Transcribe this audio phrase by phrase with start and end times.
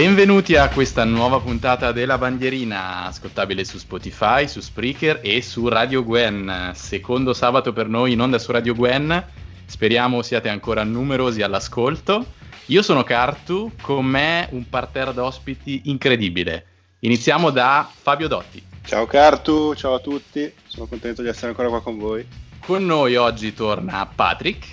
[0.00, 6.02] Benvenuti a questa nuova puntata della bandierina, ascoltabile su Spotify, su Spreaker e su Radio
[6.02, 6.72] Gwen.
[6.74, 9.22] Secondo sabato per noi in onda su Radio Gwen.
[9.66, 12.24] Speriamo siate ancora numerosi all'ascolto.
[12.68, 16.64] Io sono Cartu, con me un parterre d'ospiti incredibile.
[17.00, 18.62] Iniziamo da Fabio Dotti.
[18.82, 22.26] Ciao Cartu, ciao a tutti, sono contento di essere ancora qua con voi.
[22.58, 24.66] Con noi oggi torna Patrick.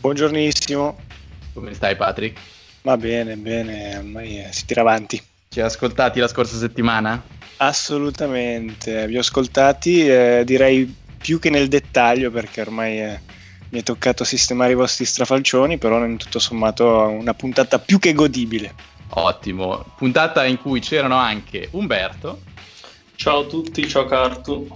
[0.00, 0.98] Buongiornissimo.
[1.54, 2.57] Come stai Patrick?
[2.88, 5.22] Va bene, bene, ormai si tira avanti.
[5.50, 7.22] Ci hai ascoltati la scorsa settimana?
[7.58, 13.20] Assolutamente, vi ho ascoltati, eh, direi più che nel dettaglio perché ormai eh,
[13.68, 18.14] mi è toccato sistemare i vostri strafalcioni, però in tutto sommato una puntata più che
[18.14, 18.74] godibile.
[19.10, 22.40] Ottimo, puntata in cui c'erano anche Umberto.
[23.16, 24.66] Ciao a tutti, ciao Cartu.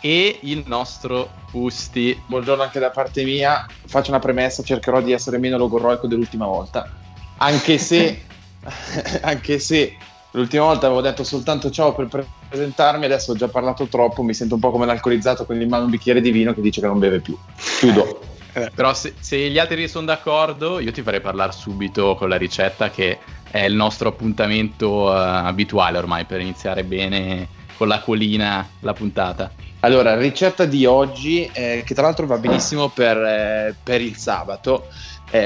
[0.00, 2.18] E il nostro Pusti.
[2.28, 3.66] Buongiorno anche da parte mia.
[3.84, 7.06] Faccio una premessa, cercherò di essere meno logorroico dell'ultima volta
[7.38, 8.22] anche se,
[9.22, 9.96] anche se
[10.32, 14.54] l'ultima volta avevo detto soltanto ciao per presentarmi, adesso ho già parlato troppo, mi sento
[14.54, 16.98] un po' come l'alcolizzato con in mano un bicchiere di vino che dice che non
[16.98, 17.36] beve più.
[17.78, 18.20] Chiudo.
[18.54, 22.36] Eh, però se, se, gli altri sono d'accordo, io ti farei parlare subito con la
[22.36, 23.18] ricetta che
[23.50, 29.52] è il nostro appuntamento uh, abituale ormai per iniziare bene con la colina la puntata.
[29.80, 34.88] Allora, ricetta di oggi, eh, che tra l'altro va benissimo per, eh, per il sabato,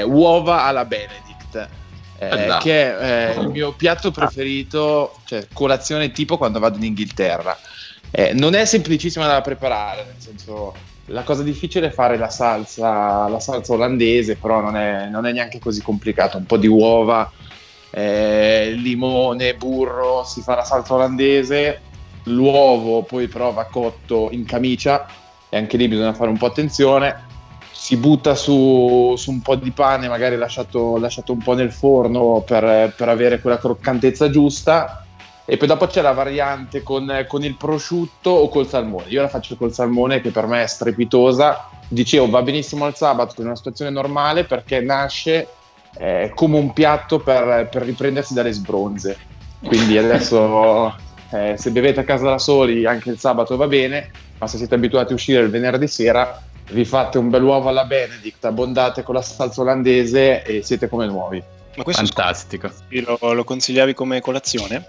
[0.05, 1.81] uova alla Benedict
[2.29, 7.57] eh, che è eh, il mio piatto preferito, cioè colazione tipo quando vado in Inghilterra.
[8.11, 10.73] Eh, non è semplicissima da preparare, nel senso
[11.07, 15.31] la cosa difficile è fare la salsa, la salsa olandese, però non è, non è
[15.31, 16.37] neanche così complicato.
[16.37, 17.31] Un po' di uova,
[17.89, 21.81] eh, limone, burro, si fa la salsa olandese,
[22.25, 25.05] l'uovo poi però va cotto in camicia
[25.49, 27.31] e anche lì bisogna fare un po' attenzione
[27.83, 32.41] si butta su, su, un po' di pane, magari lasciato, lasciato un po' nel forno
[32.47, 35.05] per, per, avere quella croccantezza giusta.
[35.43, 39.09] E poi dopo c'è la variante con, con, il prosciutto o col salmone.
[39.09, 41.71] Io la faccio col salmone che per me è strepitosa.
[41.89, 45.49] Dicevo, va benissimo al sabato in una situazione normale perché nasce
[45.97, 49.17] eh, come un piatto per, per, riprendersi dalle sbronze.
[49.61, 50.95] Quindi adesso
[51.31, 54.75] eh, se bevete a casa da soli anche il sabato va bene, ma se siete
[54.75, 59.15] abituati a uscire il venerdì sera vi fate un bel uovo alla Benedict, abbondate con
[59.15, 61.43] la salsa olandese e siete come nuovi.
[61.75, 62.71] Ma questo Fantastico.
[62.89, 64.85] Lo, lo consigliavi come colazione?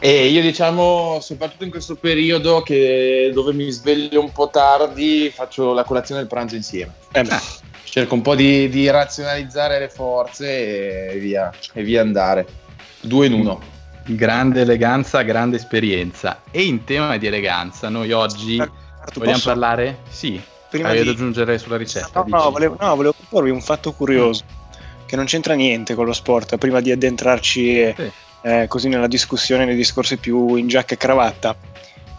[0.00, 5.74] E io diciamo, soprattutto in questo periodo che, dove mi sveglio un po' tardi, faccio
[5.74, 6.92] la colazione e il pranzo insieme.
[7.12, 7.26] Eh
[7.88, 12.46] Cerco un po' di, di, razionalizzare le forze e via, e via andare.
[13.00, 13.60] Due in uno.
[14.04, 16.42] Grande eleganza, grande esperienza.
[16.50, 19.48] E in tema di eleganza, noi oggi vogliamo posso?
[19.48, 20.00] parlare?
[20.10, 21.08] Sì, prima Hai di...
[21.08, 22.24] aggiungere sulla ricetta?
[22.26, 25.06] No, no volevo, no, volevo proporvi un fatto curioso mm.
[25.06, 26.56] che non c'entra niente con lo sport.
[26.58, 28.12] Prima di addentrarci sì.
[28.42, 31.56] eh, così nella discussione, nei discorsi più in giacca e cravatta.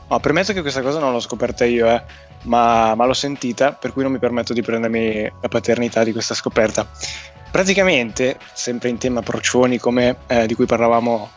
[0.09, 2.03] No, premetto che questa cosa non l'ho scoperta io, eh,
[2.43, 6.33] ma, ma l'ho sentita, per cui non mi permetto di prendermi la paternità di questa
[6.33, 6.89] scoperta.
[7.51, 11.29] Praticamente, sempre in tema procioni come eh, di cui parlavamo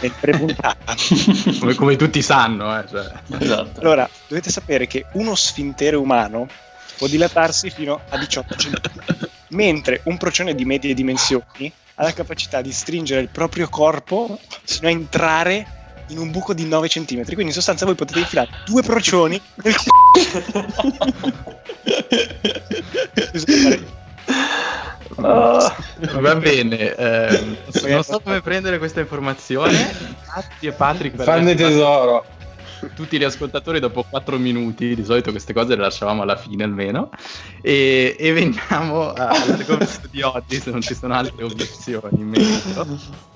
[0.00, 0.94] nel pre-puntata.
[1.60, 2.78] come, come, tutti sanno.
[2.78, 3.10] Eh, cioè.
[3.38, 3.80] esatto.
[3.80, 6.48] Allora, dovete sapere che uno sfintere umano
[6.96, 12.60] può dilatarsi fino a 18 cm, mentre un procione di medie dimensioni ha la capacità
[12.60, 15.66] di stringere il proprio corpo fino a entrare
[16.08, 17.24] in un buco di 9 cm.
[17.24, 19.74] Quindi in sostanza voi potete infilare due procioni nel
[25.16, 25.74] Oh.
[26.20, 27.56] Va bene, eh,
[27.88, 29.72] non so come prendere questa informazione.
[30.24, 32.24] Grazie Patrick per Fan di tesoro.
[32.94, 37.10] Tutti gli ascoltatori dopo 4 minuti, di solito queste cose le lasciavamo alla fine almeno.
[37.60, 42.86] E, e veniamo all'argomento di oggi, se non ci sono altre obiezioni in merito.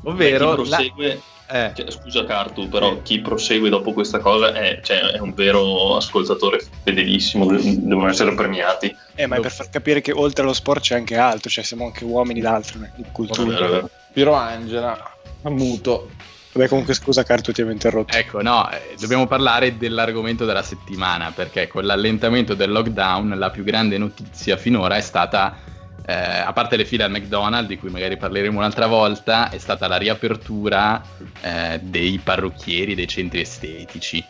[0.04, 0.50] Ovvero...
[0.50, 1.08] Beh, prosegue...
[1.08, 1.20] La
[1.52, 1.72] eh.
[1.74, 6.64] Cioè, scusa Cartu, però chi prosegue dopo questa cosa è, cioè, è un vero ascoltatore
[6.82, 8.94] fedelissimo, devono essere premiati.
[9.14, 11.84] Eh, ma è per far capire che oltre allo sport c'è anche altro, cioè siamo
[11.86, 13.88] anche uomini d'altre di cultura.
[14.12, 16.10] Piero Angela, muto.
[16.52, 18.14] Vabbè, comunque scusa Cartu, ti avevo interrotto.
[18.14, 23.64] Ecco, no, eh, dobbiamo parlare dell'argomento della settimana, perché con l'allentamento del lockdown la più
[23.64, 25.56] grande notizia finora è stata
[26.04, 29.86] eh, a parte le file al McDonald's, di cui magari parleremo un'altra volta, è stata
[29.88, 31.02] la riapertura
[31.40, 34.24] eh, dei parrucchieri, dei centri estetici.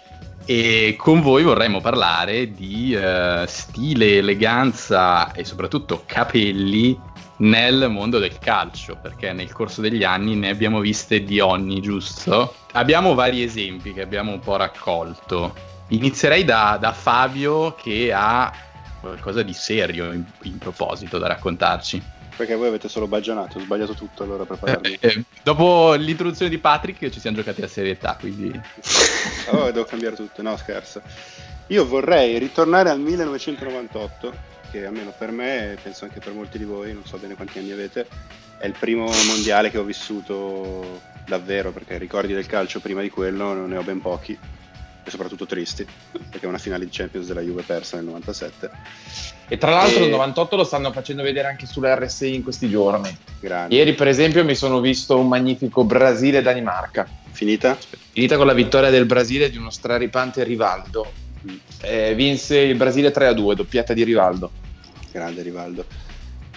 [0.44, 6.98] E con voi vorremmo parlare di eh, stile, eleganza e soprattutto capelli
[7.38, 12.54] nel mondo del calcio, perché nel corso degli anni ne abbiamo viste di ogni, giusto?
[12.72, 15.54] Abbiamo vari esempi che abbiamo un po' raccolto.
[15.88, 18.52] Inizierei da, da Fabio che ha
[19.02, 22.02] qualcosa di serio in, in proposito da raccontarci.
[22.34, 24.96] Perché voi avete solo baggianato, ho sbagliato tutto allora per parlarmi.
[25.00, 28.48] Eh, eh, dopo l'introduzione di Patrick ci siamo giocati a serietà, quindi...
[29.50, 31.02] oh, devo cambiare tutto, no scherzo.
[31.66, 34.32] Io vorrei ritornare al 1998,
[34.70, 37.58] che almeno per me, e penso anche per molti di voi, non so bene quanti
[37.58, 38.06] anni avete,
[38.56, 43.52] è il primo mondiale che ho vissuto davvero, perché ricordi del calcio prima di quello
[43.52, 44.38] non ne ho ben pochi
[45.04, 48.70] e soprattutto tristi, perché è una finale di Champions della Juve persa nel 97.
[49.48, 50.04] E tra l'altro e...
[50.04, 53.14] il 98 lo stanno facendo vedere anche sulle RSI in questi giorni.
[53.40, 53.74] Grande.
[53.74, 57.08] Ieri per esempio mi sono visto un magnifico Brasile-Danimarca.
[57.30, 57.76] Finita?
[58.12, 61.12] Finita con la vittoria del Brasile di uno straripante Rivaldo.
[61.50, 61.56] Mm.
[61.82, 64.50] Eh, vinse il Brasile 3-2, doppietta di Rivaldo.
[65.10, 65.84] Grande Rivaldo.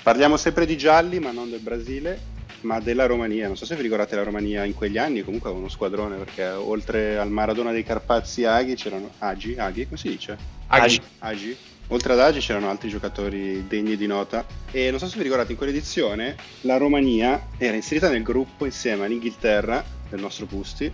[0.03, 2.33] Parliamo sempre di gialli, ma non del Brasile
[2.65, 3.47] ma della Romania.
[3.47, 6.47] Non so se vi ricordate la Romania in quegli anni, comunque aveva uno squadrone perché
[6.47, 10.37] oltre al Maradona dei Carpazi Aghi c'erano Agi, Aghi, come si dice?
[10.67, 10.99] Agi.
[11.19, 11.55] Agi.
[11.89, 15.51] Oltre ad Agi c'erano altri giocatori degni di nota e non so se vi ricordate
[15.51, 20.91] in quell'edizione la Romania era inserita nel gruppo insieme all'Inghilterra del nostro Pusti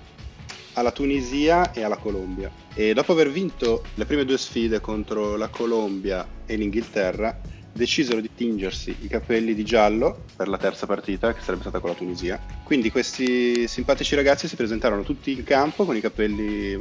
[0.73, 5.47] alla Tunisia e alla Colombia e dopo aver vinto le prime due sfide contro la
[5.47, 7.39] Colombia e l'Inghilterra
[7.71, 11.89] decisero di tingersi i capelli di giallo per la terza partita, che sarebbe stata con
[11.89, 12.39] la Tunisia.
[12.63, 16.73] Quindi questi simpatici ragazzi si presentarono tutti in campo con i capelli,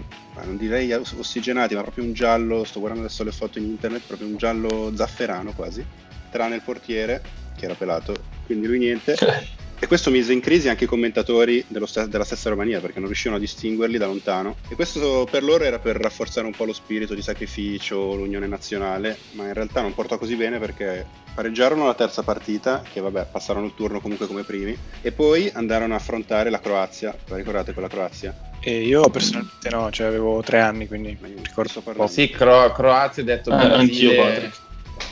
[0.44, 4.28] non direi ossigenati, ma proprio un giallo, sto guardando adesso le foto in internet, proprio
[4.28, 5.84] un giallo zafferano quasi,
[6.30, 7.22] tranne il portiere,
[7.56, 8.14] che era pelato,
[8.46, 9.16] quindi lui niente.
[9.82, 13.38] E questo mise in crisi anche i commentatori st- della stessa Romania perché non riuscivano
[13.38, 14.56] a distinguerli da lontano.
[14.68, 19.16] E questo per loro era per rafforzare un po' lo spirito di sacrificio, l'unione nazionale,
[19.32, 23.64] ma in realtà non portò così bene perché pareggiarono la terza partita, che vabbè passarono
[23.64, 27.16] il turno comunque come primi, e poi andarono a affrontare la Croazia.
[27.28, 28.36] La ricordate quella Croazia?
[28.60, 32.10] E io personalmente no, cioè avevo tre anni, quindi mi ricordo parlare.
[32.10, 34.52] Sì, Cro- Croazia detto il ah, Brasile.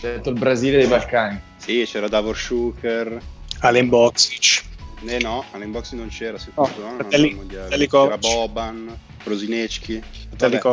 [0.03, 1.41] detto il Brasile dei Balcani.
[1.57, 3.19] Sì, c'era Davor Schuker,
[3.61, 4.65] Allen Boxic.
[5.05, 10.03] Eh no, Allen Boxic non c'era, si no, no, c'era Boban, Rosinecki.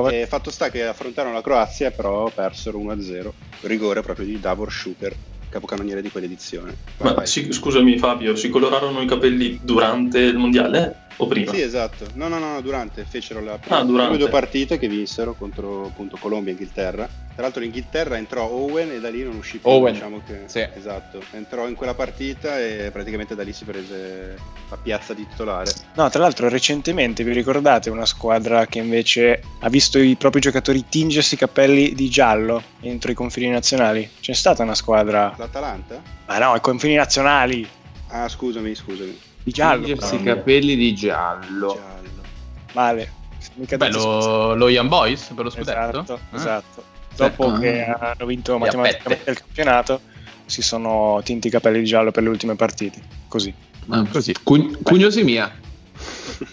[0.09, 3.31] E fatto sta che affrontarono la Croazia, però persero 1-0.
[3.61, 5.15] Rigore proprio di Davor Schuker,
[5.49, 6.75] capocannoniere di quell'edizione.
[7.01, 11.04] Ma si, scusami Fabio, si colorarono i capelli durante il mondiale?
[11.17, 11.51] O prima?
[11.51, 12.07] Sì, esatto.
[12.13, 13.06] No, no, no, durante.
[13.07, 14.17] Fecero la prima, ah, durante.
[14.17, 17.07] due partite che vinsero contro appunto Colombia e Inghilterra.
[17.35, 19.69] Tra l'altro l'Inghilterra entrò Owen e da lì non uscì più.
[19.69, 19.94] Owen.
[19.94, 20.65] Diciamo che, sì.
[20.73, 21.21] Esatto.
[21.31, 24.38] Entrò in quella partita e praticamente da lì si prese
[24.69, 25.71] la piazza di titolare.
[25.95, 30.85] No, tra l'altro recentemente vi ricordate una squadra che invece ha visto i propri giocatori
[30.88, 34.09] tingersi i capelli di giallo entro i confini nazionali?
[34.21, 35.33] C'è stata una squadra...
[35.38, 36.01] L'Atalanta?
[36.27, 37.67] Ma no, i confini nazionali.
[38.07, 39.19] Ah, scusami, scusami.
[39.45, 39.86] Di giallo.
[39.86, 41.75] Tingersi i capelli di giallo.
[41.75, 42.24] giallo.
[42.74, 43.12] Male.
[43.53, 46.00] Beh, lo, lo Young Boys per lo scudetto?
[46.00, 46.36] Esatto, eh?
[46.36, 46.83] esatto.
[47.15, 47.62] Dopo sì.
[47.62, 50.01] che hanno vinto matematicamente il campionato,
[50.45, 53.00] si sono tinti i capelli di giallo per le ultime partite.
[53.27, 53.53] Così.
[53.89, 54.33] Ah, così.
[54.42, 55.53] Cug- cugnosi mia.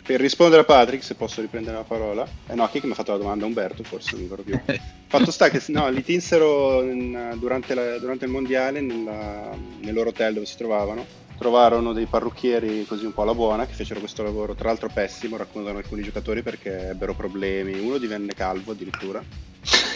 [0.05, 2.95] per rispondere a Patrick, se posso riprendere la parola, eh no, chi che mi ha
[2.95, 3.47] fatto la domanda?
[3.47, 4.75] Umberto, forse non mi ricordo più.
[5.13, 9.51] Fatto sta che no, li tinsero in, durante, la, durante, il mondiale nella,
[9.81, 11.05] nel loro hotel dove si trovavano
[11.43, 15.37] trovarono dei parrucchieri così un po' alla buona che fecero questo lavoro, tra l'altro pessimo,
[15.37, 19.21] raccontano alcuni giocatori perché ebbero problemi, uno divenne calvo addirittura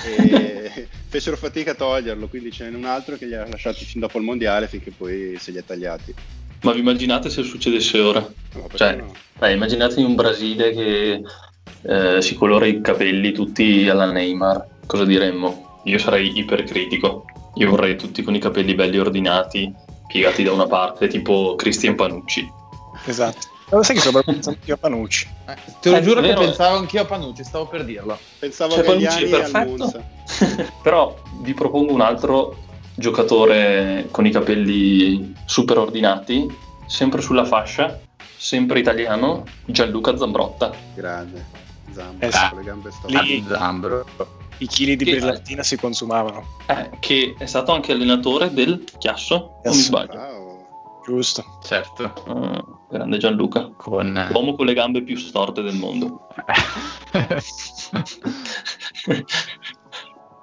[0.04, 4.00] e fecero fatica a toglierlo, quindi ce n'è un altro che li ha lasciati fin
[4.00, 6.14] dopo il mondiale finché poi se li ha tagliati.
[6.62, 8.28] Ma vi immaginate se succedesse ora?
[8.54, 9.14] No, cioè, no?
[9.38, 11.22] dai, immaginatevi un Brasile che
[11.82, 15.82] eh, si colora i capelli tutti alla Neymar, cosa diremmo?
[15.84, 17.24] Io sarei ipercritico,
[17.54, 19.72] io vorrei tutti con i capelli belli ordinati,
[20.06, 22.50] piegati da una parte, tipo Cristian Panucci.
[23.06, 23.54] Esatto.
[23.70, 25.28] Ma sai che stavo pensando anch'io a Panucci?
[25.46, 28.16] Eh, te lo eh, giuro che pensavo anch'io a Panucci, stavo per dirlo.
[28.38, 30.04] Pensavo cioè, a Panucci è perfetto.
[30.82, 36.46] Però vi propongo un altro giocatore con i capelli super ordinati,
[36.86, 37.98] sempre sulla fascia,
[38.36, 40.72] sempre italiano, Gianluca Zambrotta.
[40.94, 41.64] Grande.
[41.92, 43.42] Zambro, eh, le gambe storte.
[43.48, 44.06] Zambro.
[44.58, 46.56] I chili di che, brillantina si consumavano.
[46.66, 49.64] Eh, che è stato anche allenatore del Chiasso, yes.
[49.64, 50.14] non mi sbaglio.
[50.14, 50.46] Wow.
[51.04, 51.58] Giusto.
[51.62, 52.12] Certo.
[52.26, 53.70] Uh, grande Gianluca.
[53.76, 54.28] Con...
[54.30, 56.26] L'uomo con le gambe più storte del mondo.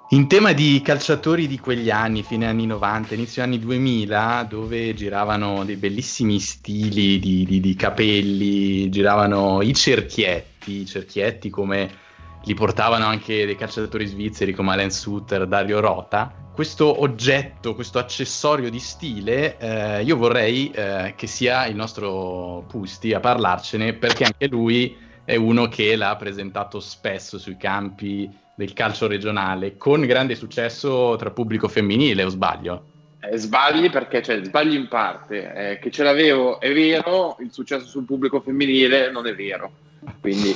[0.10, 5.66] In tema di calciatori di quegli anni, fine anni 90, inizio anni 2000, dove giravano
[5.66, 11.90] dei bellissimi stili di, di, di capelli, giravano i cerchietti, i cerchietti come
[12.44, 18.70] li portavano anche dei calciatori svizzeri come Alan Sutter, Dario Rota, questo oggetto, questo accessorio
[18.70, 24.48] di stile, eh, io vorrei eh, che sia il nostro Pusti a parlarcene perché anche
[24.48, 24.96] lui
[25.26, 31.32] è uno che l'ha presentato spesso sui campi del calcio regionale con grande successo tra
[31.32, 32.86] pubblico femminile, o sbaglio?
[33.24, 35.54] eh, sbagli perché cioè, sbagli in parte.
[35.54, 39.72] Eh, che ce l'avevo è vero, il successo sul pubblico femminile non è vero.
[40.20, 40.56] Quindi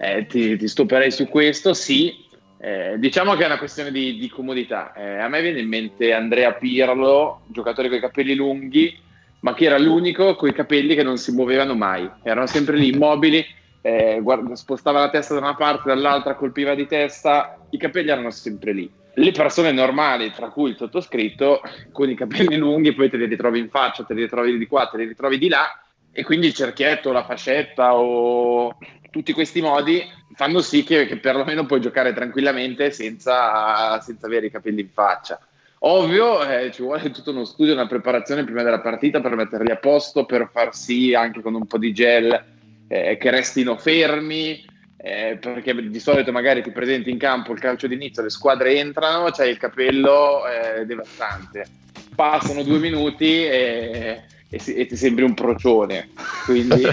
[0.00, 2.24] eh, ti, ti stuperei su questo, sì.
[2.56, 4.94] Eh, diciamo che è una questione di, di comodità.
[4.94, 8.98] Eh, a me viene in mente Andrea Pirlo, giocatore con i capelli lunghi,
[9.40, 12.88] ma che era l'unico con i capelli che non si muovevano mai, erano sempre lì
[12.94, 13.44] immobili.
[13.82, 18.30] Eh, guarda, spostava la testa da una parte, dall'altra, colpiva di testa, i capelli erano
[18.30, 21.60] sempre lì le persone normali, tra cui il sottoscritto,
[21.92, 24.86] con i capelli lunghi, poi te li ritrovi in faccia, te li ritrovi di qua,
[24.86, 25.66] te li ritrovi di là,
[26.12, 28.76] e quindi il cerchietto, la fascetta o
[29.10, 30.02] tutti questi modi
[30.34, 35.38] fanno sì che, che perlomeno puoi giocare tranquillamente senza, senza, avere i capelli in faccia.
[35.80, 39.76] Ovvio, eh, ci vuole tutto uno studio, una preparazione prima della partita per metterli a
[39.76, 42.44] posto, per far sì anche con un po' di gel
[42.86, 44.62] eh, che restino fermi,
[44.98, 49.30] eh, perché di solito magari ti presenti in campo il calcio d'inizio, le squadre entrano,
[49.30, 51.66] c'hai il capello eh, devastante.
[52.14, 56.10] Passano due minuti e, e, si, e ti sembri un procione.
[56.44, 56.82] Quindi,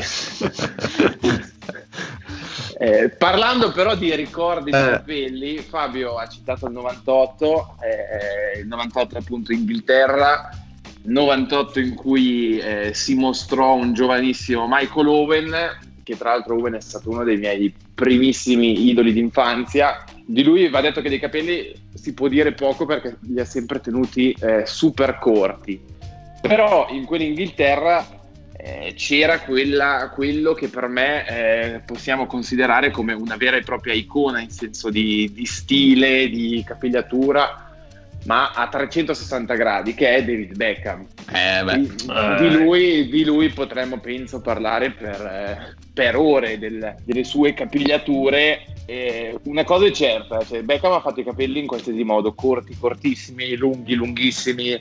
[2.80, 4.90] eh, parlando però di ricordi di eh.
[4.92, 10.50] capelli, Fabio ha citato il 98, eh, il 98 appunto Inghilterra.
[11.04, 15.56] 98 in cui eh, si mostrò un giovanissimo Michael Owen
[16.08, 20.06] che tra l'altro Owen è stato uno dei miei primissimi idoli d'infanzia.
[20.26, 23.82] Di lui va detto che dei capelli si può dire poco perché li ha sempre
[23.82, 25.96] tenuti eh, super corti.
[26.42, 28.06] Però in quell'Inghilterra
[28.56, 33.94] eh, c'era quella, quello che per me eh, possiamo considerare come una vera e propria
[33.94, 37.66] icona in senso di, di stile, di capigliatura
[38.28, 41.06] ma a 360 gradi, che è David Beckham.
[41.32, 41.96] Eh, di,
[42.40, 48.66] di, lui, di, lui, potremmo, penso, parlare per, eh, per ore del, delle sue capigliature.
[48.86, 52.76] Eh, una cosa è certa, cioè Beckham ha fatto i capelli in qualsiasi modo, corti,
[52.78, 54.80] cortissimi, lunghi, lunghissimi,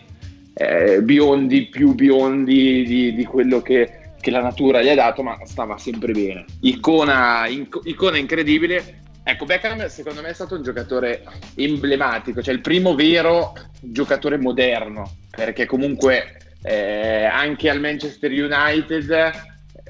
[0.58, 5.38] eh, biondi, più biondi di, di quello che, che, la natura gli ha dato, ma
[5.44, 6.44] stava sempre bene.
[6.60, 11.24] Icona, inc- icona incredibile Ecco, Beckham secondo me è stato un giocatore
[11.56, 19.32] emblematico, cioè il primo vero giocatore moderno, perché comunque eh, anche al Manchester United,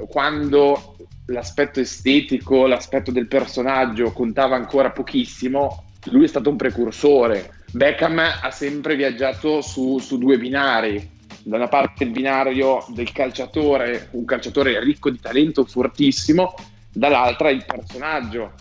[0.08, 0.96] quando
[1.26, 7.55] l'aspetto estetico, l'aspetto del personaggio contava ancora pochissimo, lui è stato un precursore.
[7.76, 11.10] Beckham ha sempre viaggiato su, su due binari,
[11.42, 16.54] da una parte il binario del calciatore, un calciatore ricco di talento, fortissimo,
[16.90, 18.54] dall'altra il personaggio,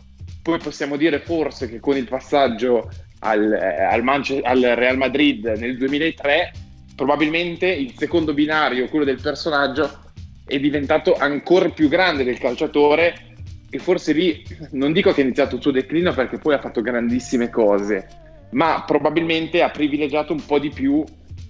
[0.43, 5.45] poi possiamo dire forse che con il passaggio al, eh, al, Manche- al Real Madrid
[5.45, 6.51] nel 2003,
[6.98, 10.12] probabilmente il secondo binario, quello del personaggio,
[10.45, 13.15] è diventato ancora più grande del calciatore.
[13.69, 16.81] E forse lì non dico che ha iniziato il suo declino perché poi ha fatto
[16.81, 21.04] grandissime cose, ma probabilmente ha privilegiato un po' di più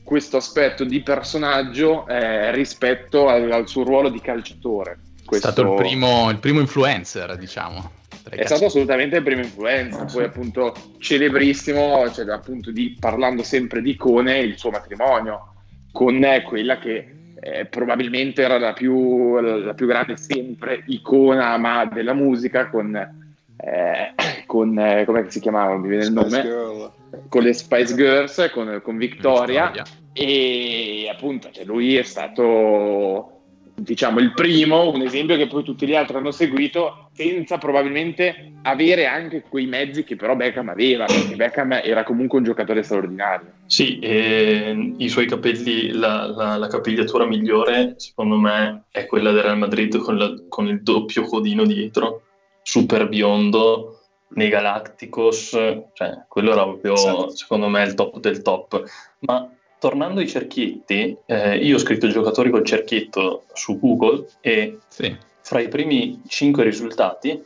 [0.03, 4.99] questo aspetto di personaggio eh, rispetto al, al, suo ruolo di calciatore.
[5.25, 5.47] Questo...
[5.47, 10.23] È stato il primo, il primo influencer, diciamo è stato assolutamente il primo influencer, poi
[10.23, 15.53] appunto celebrissimo, cioè, appunto di, parlando sempre di icone, il suo matrimonio
[15.91, 22.13] con quella che eh, probabilmente era la più, la più, grande sempre icona ma della
[22.13, 23.24] musica con,
[23.57, 24.13] eh,
[24.45, 25.75] con eh, come si chiamava?
[25.77, 26.41] Mi viene il nome?
[26.41, 26.91] Girl.
[27.29, 33.35] Con le Spice Girls, con, con Victoria, Victoria, e appunto cioè, lui è stato
[33.75, 39.05] diciamo il primo, un esempio che poi tutti gli altri hanno seguito, senza probabilmente avere
[39.05, 43.51] anche quei mezzi che però Beckham aveva, perché Beckham era comunque un giocatore straordinario.
[43.65, 49.57] Sì, i suoi capelli, la, la, la, capigliatura migliore secondo me è quella del Real
[49.57, 52.21] Madrid con, la, con il doppio codino dietro,
[52.65, 55.49] super biondo, nei Galacticos,
[55.93, 57.29] cioè quello era proprio esatto.
[57.35, 58.83] secondo me il top del top.
[59.19, 59.47] Ma
[59.79, 65.15] tornando ai cerchietti, eh, io ho scritto giocatori col cerchietto su Google e sì.
[65.41, 67.39] fra i primi cinque risultati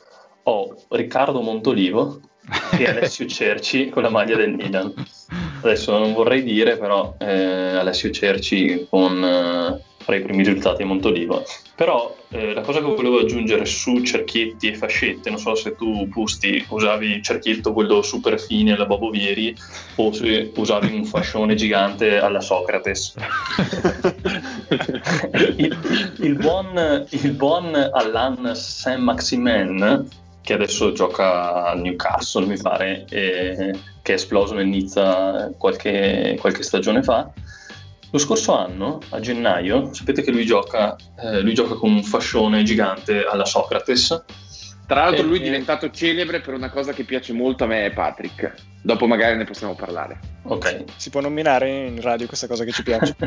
[0.44, 2.22] ho Riccardo Montolivo
[2.78, 4.94] e Alessio Cerci con la maglia del Milan.
[5.62, 11.46] Adesso non vorrei dire, però eh, Alessio Cerci con eh, fra i primi risultati Montolivo.
[11.76, 16.10] Però eh, la cosa che volevo aggiungere su cerchietti e fascette, non so se tu
[16.10, 19.56] Pusti usavi il cerchietto quello super fine alla Bobo Vieri
[19.96, 23.14] o se usavi un fascione gigante alla Socrates.
[25.58, 25.78] il,
[26.22, 30.08] il, buon, il buon Alan Saint Maximin
[30.42, 36.64] che adesso gioca a Newcastle, mi pare, e, che è esploso nel Nizza qualche, qualche
[36.64, 37.32] stagione fa,
[38.12, 42.64] lo scorso anno, a gennaio, sapete che lui gioca, eh, lui gioca con un fascione
[42.64, 44.24] gigante alla Socrates.
[44.90, 47.92] Tra l'altro, lui è diventato celebre per una cosa che piace molto a me e
[47.92, 48.56] Patrick.
[48.82, 50.20] Dopo magari ne possiamo parlare.
[50.46, 50.86] Ok.
[50.96, 53.16] Si può nominare in radio questa cosa che ci piace?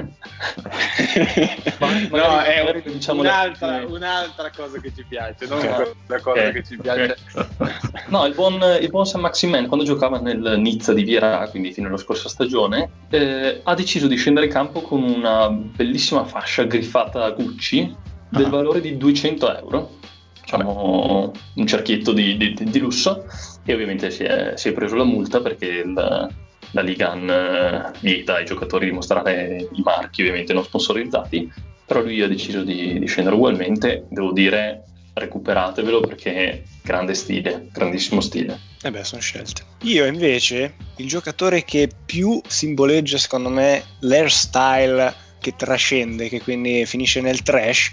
[2.11, 3.85] no, è un, diciamo un'altra, le...
[3.85, 5.92] un'altra, cosa che ci piace, non okay.
[6.09, 6.52] la cosa okay.
[6.52, 7.16] che ci piace.
[7.33, 7.75] Okay.
[8.09, 11.87] no, il buon, il buon San Maximen, quando giocava nel Nizza di Viera, quindi fino
[11.87, 17.31] alla scorsa stagione, eh, ha deciso di scendere in campo con una bellissima fascia griffata
[17.31, 17.95] Gucci
[18.31, 18.49] del ah.
[18.49, 20.00] valore di 200 euro
[20.42, 23.25] diciamo, un cerchietto di, di, di, lusso
[23.64, 26.28] e ovviamente si è, si è preso la multa perché la,
[26.72, 31.50] la Ligan eh, vieta ai giocatori di mostrare i marchi ovviamente non sponsorizzati,
[31.87, 34.84] però lui ha deciso di, di scendere ugualmente, devo dire
[35.14, 38.58] recuperatevelo perché grande stile, grandissimo stile.
[38.82, 39.62] E eh beh, sono scelte.
[39.82, 47.20] Io invece, il giocatore che più simboleggia secondo me l'hairstyle che trascende, che quindi finisce
[47.20, 47.92] nel trash,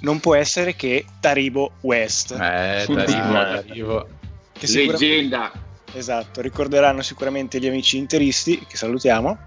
[0.00, 2.32] non può essere che Taribo West.
[2.32, 4.08] Eh, Taribo, Taribo.
[4.52, 5.52] Che Leggenda.
[5.92, 9.38] Esatto, ricorderanno sicuramente gli amici interisti, che salutiamo.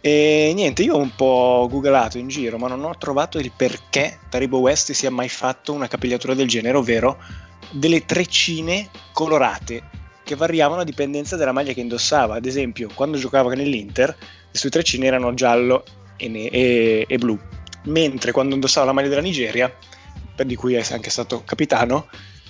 [0.00, 4.20] E niente, io ho un po' googlato in giro, ma non ho trovato il perché
[4.28, 7.18] Taribo West sia mai fatto una capigliatura del genere, ovvero
[7.70, 9.82] delle treccine colorate
[10.22, 12.36] che variavano a dipendenza della maglia che indossava.
[12.36, 14.16] Ad esempio, quando giocava nell'Inter,
[14.50, 15.84] le sue treccine erano giallo
[16.16, 17.38] e, ne- e-, e blu
[17.86, 19.72] mentre quando indossava la maglia della Nigeria,
[20.44, 22.08] di cui è anche stato capitano,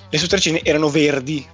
[0.08, 1.46] le sue treccine erano verdi.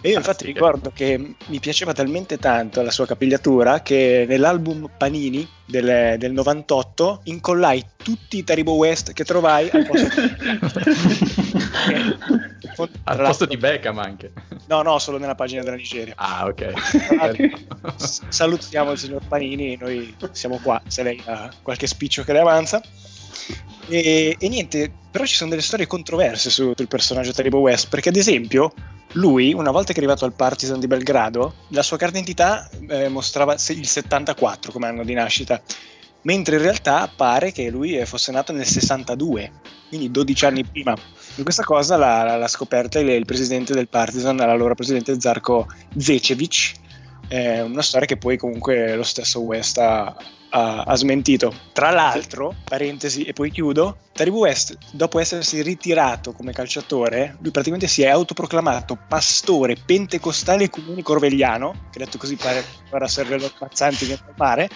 [0.00, 5.46] E io infatti ricordo che mi piaceva talmente tanto la sua capigliatura che nell'album Panini
[5.64, 10.08] del, del 98 incollai tutti i Taribo West che trovai al posto
[12.86, 14.32] di, al posto di Beckham anche.
[14.66, 16.14] No, no, solo nella pagina della Nigeria.
[16.16, 16.72] Ah, ok.
[18.28, 22.80] Salutiamo il signor Panini, noi siamo qua se lei ha qualche spiccio che le avanza.
[23.88, 28.16] E, e, niente, però ci sono delle storie controverse sul personaggio Taribo West, perché ad
[28.16, 28.72] esempio
[29.12, 33.08] lui, una volta che è arrivato al Partizan di Belgrado, la sua carta d'identità eh,
[33.08, 35.62] mostrava il 74 come anno di nascita,
[36.22, 39.50] mentre in realtà pare che lui fosse nato nel 62,
[39.88, 40.94] quindi 12 anni prima.
[41.36, 46.74] E questa cosa l'ha, l'ha scoperta il, il, presidente del Partizan, l'allora presidente Zarko Zecevic,
[47.28, 50.16] è una storia che poi comunque lo stesso West ha,
[50.50, 51.52] ha, ha, smentito.
[51.72, 57.86] Tra l'altro, parentesi e poi chiudo, Taribu West, dopo essersi ritirato come calciatore, lui praticamente
[57.86, 64.06] si è autoproclamato pastore pentecostale comune corvegliano, che detto così pare ora serve lo Mazzanti
[64.06, 64.68] che mare,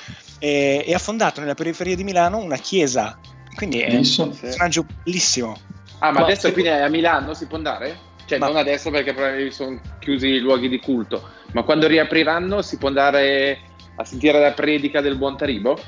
[0.43, 3.17] e, e ha fondato nella periferia di Milano una chiesa.
[3.55, 5.57] Quindi è un personaggio bellissimo.
[6.01, 7.97] Ah, ma, ma adesso quindi a Milano si può andare?
[8.27, 8.49] Cioè, ma...
[8.49, 12.89] non adesso perché probabilmente sono chiusi i luoghi di culto, ma quando riapriranno si può
[12.89, 13.61] andare
[13.95, 15.79] a sentire la predica del buon Taribo?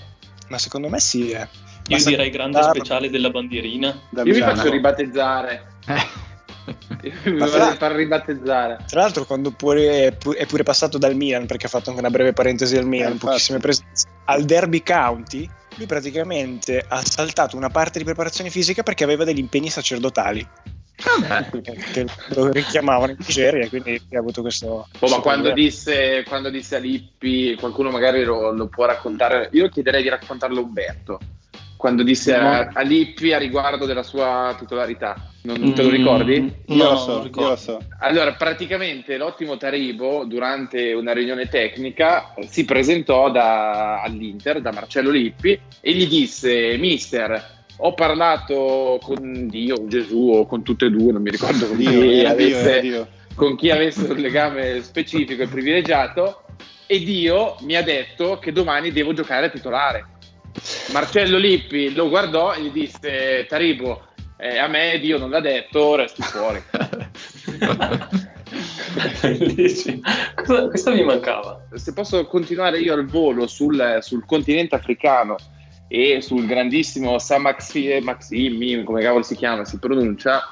[0.48, 1.30] Ma secondo me sì.
[1.30, 1.48] Eh.
[1.88, 4.02] Io direi grande speciale della bandierina.
[4.08, 5.66] Da Io mi faccio ribattezzare.
[5.86, 5.94] mi
[7.24, 8.84] vorrei far ribattezzare.
[8.86, 12.32] Tra l'altro, quando pure, è pure passato dal Milan, perché ha fatto anche una breve
[12.32, 17.98] parentesi al Milan, eh, pochissime presenze, al Derby County, lui praticamente ha saltato una parte
[17.98, 20.46] di preparazione fisica perché aveva degli impegni sacerdotali.
[21.92, 26.76] che lo richiamavano in Nigeria quindi ha avuto questo, oh, ma quando disse, quando disse,
[26.76, 31.18] a Lippi qualcuno magari lo, lo, può raccontare io chiederei di raccontarlo a Umberto
[31.84, 32.48] quando disse no.
[32.48, 36.50] a, a, Lippi a riguardo della sua titolarità non mm, te lo ricordi?
[36.68, 42.32] io, no, lo so, io lo so allora praticamente l'ottimo Taribo durante una riunione tecnica
[42.48, 49.86] si presentò da, all'Inter da Marcello Lippi e gli disse mister ho parlato con Dio,
[49.86, 53.56] Gesù o con tutte e due, non mi ricordo con, Dio, chi, avesse, Dio, con
[53.56, 56.44] chi avesse un legame specifico e privilegiato
[56.86, 60.06] e Dio mi ha detto che domani devo giocare a titolare.
[60.92, 65.96] Marcello Lippi lo guardò e gli disse Taribo, eh, a me Dio non l'ha detto,
[65.96, 66.62] resti fuori.
[70.34, 71.66] Cosa, questo mi mancava.
[71.74, 75.36] Se posso continuare io al volo sul, sul continente africano
[75.88, 80.42] e sul grandissimo Sam Maxi, Maximi, come cavolo si chiama, si pronuncia,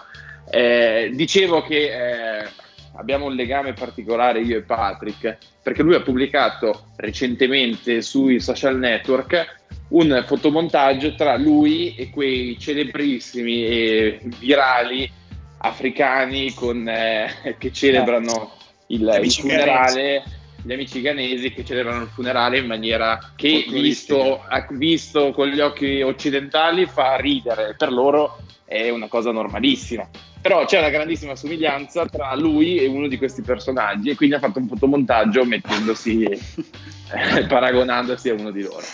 [0.50, 2.48] eh, dicevo che eh,
[2.96, 9.60] abbiamo un legame particolare io e Patrick, perché lui ha pubblicato recentemente sui social network
[9.92, 15.10] un fotomontaggio tra lui e quei celebrissimi e virali
[15.58, 18.52] africani con, eh, che celebrano
[18.88, 20.22] il, il funerale
[20.64, 26.02] gli amici ghanesi che celebrano il funerale in maniera che, visto, visto con gli occhi
[26.02, 27.74] occidentali, fa ridere.
[27.76, 30.08] Per loro è una cosa normalissima.
[30.42, 34.40] Però c'è una grandissima somiglianza tra lui e uno di questi personaggi e quindi ha
[34.40, 38.84] fatto un fotomontaggio mettendosi, eh, paragonandosi a uno di loro.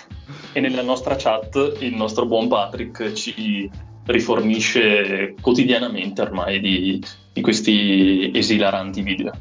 [0.52, 3.68] E nella nostra chat il nostro buon Patrick ci
[4.04, 9.32] rifornisce quotidianamente ormai di, di questi esilaranti video.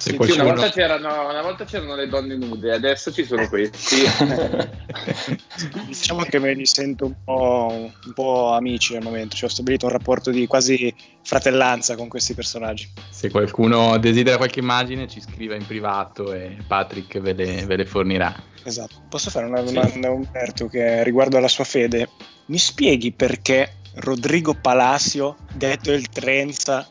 [0.00, 0.44] Sì, qualcuno...
[0.44, 3.96] una, volta c'erano, una, volta c'erano, le donne nude, adesso ci sono questi.
[5.86, 9.84] diciamo che me li sento un po', un po', amici al momento, cioè, ho stabilito
[9.84, 12.90] un rapporto di quasi fratellanza con questi personaggi.
[13.10, 17.84] Se qualcuno desidera qualche immagine ci scriva in privato e Patrick ve le, ve le
[17.84, 18.34] fornirà.
[18.62, 19.02] Esatto.
[19.06, 20.06] Posso fare una domanda sì.
[20.06, 22.08] a Umberto che riguardo alla sua fede?
[22.46, 26.88] Mi spieghi perché Rodrigo Palacio, detto il Trenza,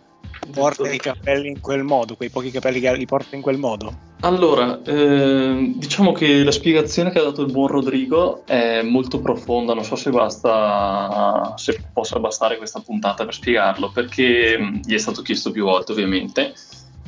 [0.52, 4.08] porta i capelli in quel modo, quei pochi capelli che li porta in quel modo?
[4.22, 9.74] Allora, eh, diciamo che la spiegazione che ha dato il buon Rodrigo è molto profonda,
[9.74, 14.98] non so se basta, se possa bastare questa puntata per spiegarlo, perché mm, gli è
[14.98, 16.54] stato chiesto più volte ovviamente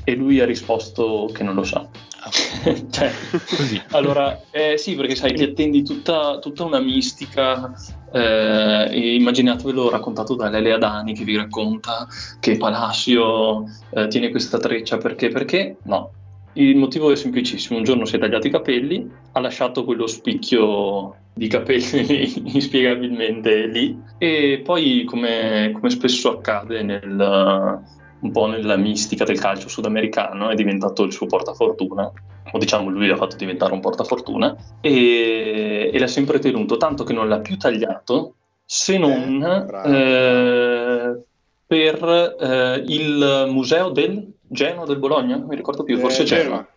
[0.03, 1.85] e lui ha risposto che non lo sa.
[2.91, 3.81] cioè, così.
[3.91, 7.73] Allora, eh, sì, perché sai, ti attendi tutta, tutta una mistica.
[8.13, 12.05] Eh, immaginatevelo raccontato da Lele Adani che vi racconta
[12.41, 15.29] che Palacio eh, tiene questa treccia perché?
[15.29, 16.11] Perché no.
[16.53, 21.15] Il motivo è semplicissimo: un giorno si è tagliato i capelli, ha lasciato quello spicchio
[21.33, 27.81] di capelli inspiegabilmente lì, e poi, come, come spesso accade nel,
[28.21, 32.11] un po' nella mistica del calcio sudamericano, è diventato il suo portafortuna,
[32.51, 37.13] o diciamo lui l'ha fatto diventare un portafortuna, e, e l'ha sempre tenuto, tanto che
[37.13, 41.21] non l'ha più tagliato, se non eh, eh,
[41.65, 46.67] per eh, il museo del Genoa del Bologna, non mi ricordo più, forse eh, Genoa.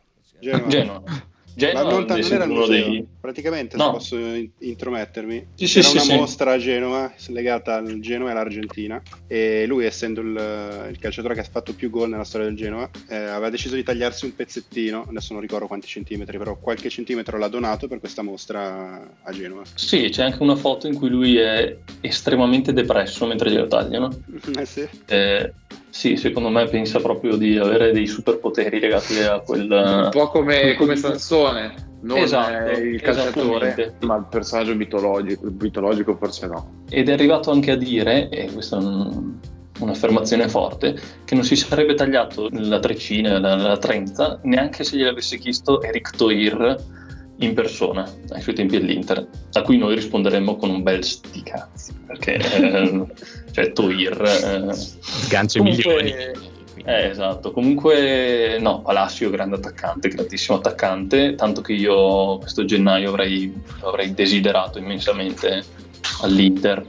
[0.40, 0.66] Genoa.
[0.68, 1.02] Genoa.
[1.54, 3.06] Genoa Ma non, non era il museo, dei...
[3.20, 3.84] praticamente no.
[3.84, 4.16] se posso
[4.58, 9.64] intromettermi, sì, sì, c'era sì, una mostra a Genova legata al Genoa e all'Argentina e
[9.66, 13.16] lui essendo il, il, calciatore che ha fatto più gol nella storia del Genoa eh,
[13.16, 17.48] aveva deciso di tagliarsi un pezzettino, adesso non ricordo quanti centimetri, però qualche centimetro l'ha
[17.48, 19.62] donato per questa mostra a Genova.
[19.74, 24.10] Sì, c'è anche una foto in cui lui è estremamente depresso mentre glielo tagliano.
[24.58, 24.88] eh sì.
[25.06, 25.52] Eh,
[25.94, 29.70] sì, secondo me pensa proprio di avere dei superpoteri legati a quel...
[29.70, 36.48] Un po' come, come Sansone, non esatto, il calciatore, ma il personaggio mitologico, mitologico forse
[36.48, 36.82] no.
[36.90, 39.34] Ed è arrivato anche a dire, e questa è un,
[39.78, 45.38] un'affermazione forte, che non si sarebbe tagliato la treccina, la, la trenza, neanche se gliel'avesse
[45.38, 46.76] chiesto Eric Toir
[47.38, 51.92] in persona ai suoi tempi all'Inter, a cui noi risponderemmo con un bel sti cazzi,
[52.06, 53.06] perché eh,
[53.52, 56.12] cioè Toir eh, sgancia milioni.
[56.86, 63.52] Eh, esatto, comunque no, Palacio grande attaccante, grandissimo attaccante, tanto che io questo gennaio avrei,
[63.80, 65.64] avrei desiderato immensamente
[66.20, 66.84] all'Inter.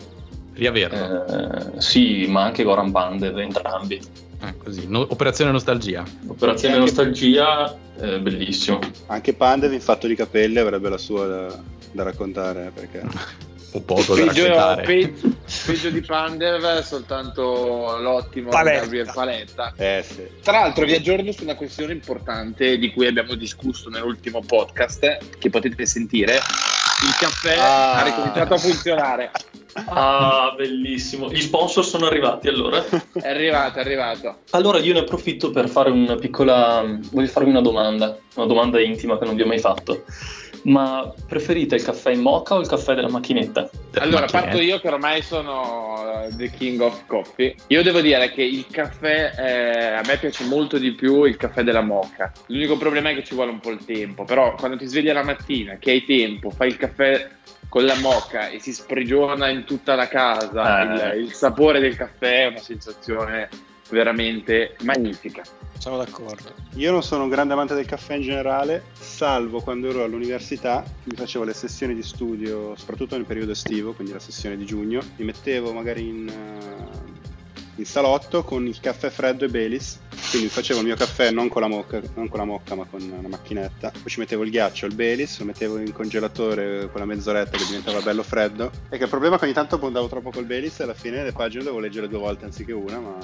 [0.53, 1.25] Riaverlo?
[1.25, 4.01] Eh, sì, ma anche Goran Pandev, entrambi.
[4.41, 4.87] Eh, così.
[4.87, 6.03] No, operazione nostalgia.
[6.27, 8.79] Operazione nostalgia, eh, bellissimo.
[9.07, 11.59] Anche Pandev in fatto di capelli avrebbe la sua da,
[11.91, 13.03] da raccontare perché...
[13.75, 18.79] Un poco peggio, da peggio, peggio di Pandev soltanto l'ottimo Paletta.
[18.79, 19.73] Gabriel Paletta.
[19.75, 20.25] Eh, sì.
[20.41, 25.49] Tra l'altro vi aggiorno su una questione importante di cui abbiamo discusso nell'ultimo podcast che
[25.49, 26.35] potete sentire.
[26.35, 27.99] Il caffè ah.
[27.99, 29.31] ha ricominciato a funzionare.
[29.87, 31.29] Ah, bellissimo.
[31.29, 32.83] Gli sponsor sono arrivati allora?
[32.85, 34.37] È arrivato, è arrivato.
[34.51, 36.83] Allora io ne approfitto per fare una piccola...
[37.11, 40.05] voglio farvi una domanda, una domanda intima che non vi ho mai fatto.
[40.65, 43.69] Ma preferite il caffè in mocha o il caffè della macchinetta?
[43.99, 44.39] Allora, macchinetta.
[44.39, 47.55] parto io che ormai sono uh, the king of coffee.
[47.67, 51.61] Io devo dire che il caffè eh, a me piace molto di più il caffè
[51.61, 52.31] della mocha.
[52.47, 55.23] L'unico problema è che ci vuole un po' il tempo, però quando ti svegli la
[55.23, 57.29] mattina, che hai tempo, fai il caffè
[57.69, 61.17] con la moca e si sprigiona in tutta la casa, eh.
[61.17, 63.49] il, il sapore del caffè è una sensazione
[63.89, 65.43] veramente magnifica.
[65.77, 66.53] Sono d'accordo.
[66.75, 71.15] Io non sono un grande amante del caffè in generale, salvo quando ero all'università, mi
[71.15, 75.25] facevo le sessioni di studio, soprattutto nel periodo estivo, quindi la sessione di giugno, mi
[75.25, 77.24] mettevo magari in, uh,
[77.75, 79.99] in salotto con il caffè freddo e Baileys.
[80.29, 83.27] Quindi facevo il mio caffè non con la mocca, con la mocca ma con una
[83.27, 83.91] macchinetta.
[83.91, 88.01] Poi ci mettevo il ghiaccio, il Baileys, lo mettevo in congelatore quella mezz'oretta che diventava
[88.01, 88.71] bello freddo.
[88.89, 91.23] E che il problema è che ogni tanto abbondavo troppo col Baileys e alla fine
[91.23, 93.17] le pagine dovevo leggere due volte anziché una, ma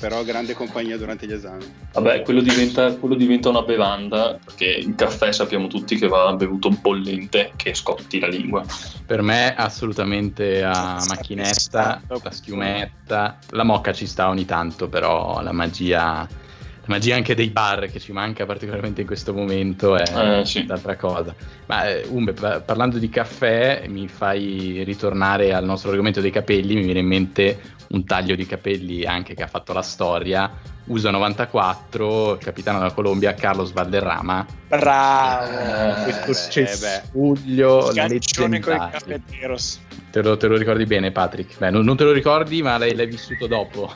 [0.00, 1.64] però grande compagnia durante gli esami.
[1.92, 6.70] Vabbè, quello diventa, quello diventa una bevanda, perché il caffè sappiamo tutti che va bevuto
[6.70, 8.64] bollente, che scotti la lingua.
[9.04, 15.42] Per me assolutamente a macchinetta, la schiumetta, la mocca Mocca ci sta ogni tanto, però
[15.42, 20.38] la magia, la magia anche dei bar che ci manca particolarmente in questo momento è
[20.38, 20.64] eh, sì.
[20.66, 21.34] l'altra cosa.
[21.66, 26.84] Ma eh, Umbe, parlando di caffè, mi fai ritornare al nostro argomento dei capelli, mi
[26.84, 30.48] viene in mente un taglio di capelli anche che ha fatto la storia.
[30.84, 34.46] USA 94, capitano della Colombia, Carlos Valderrama.
[34.68, 36.06] Bravo!
[36.06, 38.60] Eh, questo cespuglio eh, leggendario.
[38.60, 39.80] con i caffetteros
[40.12, 41.56] Te lo, te lo, ricordi bene, Patrick?
[41.56, 43.90] Beh, non, non te lo ricordi, ma l'hai, l'hai, vissuto dopo.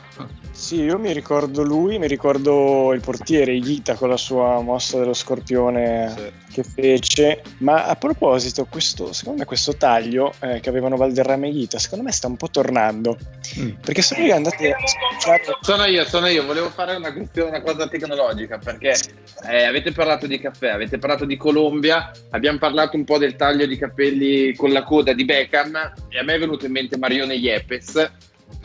[0.49, 5.13] Sì, io mi ricordo lui, mi ricordo il portiere Ghita con la sua mossa dello
[5.13, 6.53] scorpione sì.
[6.53, 7.43] che fece.
[7.59, 12.03] Ma a proposito, questo, secondo me questo taglio eh, che avevano Valderrama e Ghita, secondo
[12.03, 13.15] me sta un po' tornando.
[13.59, 13.69] Mm.
[13.83, 14.77] Perché se voi andate a
[15.61, 18.95] Sono io, sono io, volevo fare una, questione, una cosa tecnologica, perché
[19.49, 23.65] eh, avete parlato di caffè, avete parlato di Colombia, abbiamo parlato un po' del taglio
[23.65, 27.33] di capelli con la coda di Beckham e a me è venuto in mente Marione
[27.33, 28.11] Yepes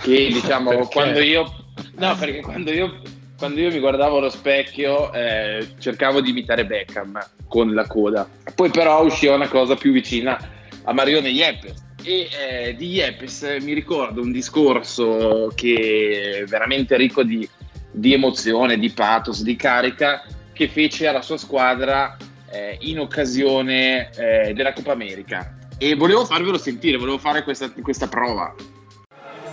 [0.00, 3.00] che diciamo quando io no perché quando io
[3.36, 8.28] quando io mi guardavo allo specchio eh, cercavo di imitare Beckham con la coda.
[8.54, 10.38] Poi però usciva una cosa più vicina
[10.84, 17.22] a Marione Yepes e eh, di Yepes mi ricordo un discorso che è veramente ricco
[17.22, 17.48] di,
[17.90, 22.16] di emozione, di pathos, di carica che fece alla sua squadra
[22.50, 28.06] eh, in occasione eh, della Coppa America e volevo farvelo sentire, volevo fare questa, questa
[28.06, 28.54] prova.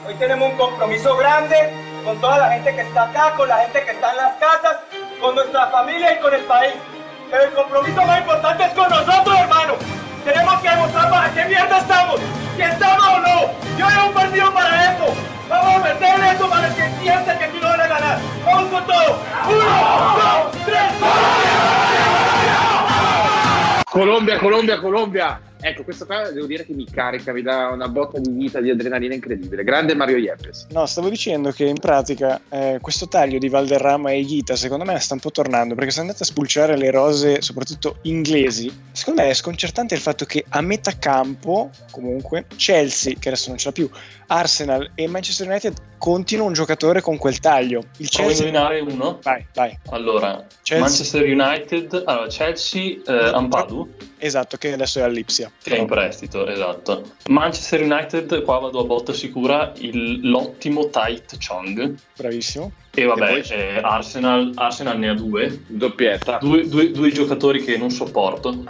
[0.05, 1.55] Hoy tenemos un compromiso grande
[2.03, 4.77] con toda la gente que está acá, con la gente que está en las casas,
[5.19, 6.73] con nuestra familia y con el país.
[7.29, 9.75] Pero el compromiso más importante es con nosotros, hermano.
[10.23, 12.38] Tenemos que demostrar para qué mierda estamos.
[13.79, 15.05] Yo he un partido para eso.
[15.47, 18.19] Vamos a meter eso para que sienta que aquí no van a ganar.
[18.45, 19.19] Vamos con todo.
[19.47, 19.63] Uno,
[20.19, 20.91] dos, tres.
[23.89, 25.39] Colombia, Colombia, Colombia.
[25.62, 28.69] Ecco, questo qua devo dire che mi carica, mi dà una botta di vita, di
[28.69, 29.63] adrenalina incredibile.
[29.63, 30.67] Grande Mario Yepes.
[30.72, 34.98] No, stavo dicendo che in pratica eh, questo taglio di Valderrama e Ghita secondo me
[35.00, 39.30] sta un po' tornando perché se andate a spulciare le rose, soprattutto inglesi, secondo me
[39.30, 43.74] è sconcertante il fatto che a metà campo, comunque, Chelsea, che adesso non ce l'ha
[43.74, 43.89] più,
[44.28, 47.83] Arsenal e Manchester United continuano un giocatore con quel taglio.
[47.97, 48.47] Il Chelsea...
[48.47, 49.19] indovinare uno?
[49.21, 49.77] Vai, vai.
[49.89, 50.79] Allora, Chelsea...
[50.79, 53.93] Manchester United, allora, Chelsea, eh, Ampadu.
[54.17, 55.51] Esatto, che adesso è all'Ipsia.
[55.62, 57.03] Che è in prestito, esatto.
[57.27, 61.95] Manchester United, qua vado a botta sicura, il, l'ottimo Tight Chong.
[62.17, 62.71] Bravissimo.
[62.91, 65.63] E vabbè, e eh, Arsenal, Arsenal, ne ha due.
[65.67, 66.39] Doppietta.
[66.41, 68.63] Due, due, due giocatori che non sopporto.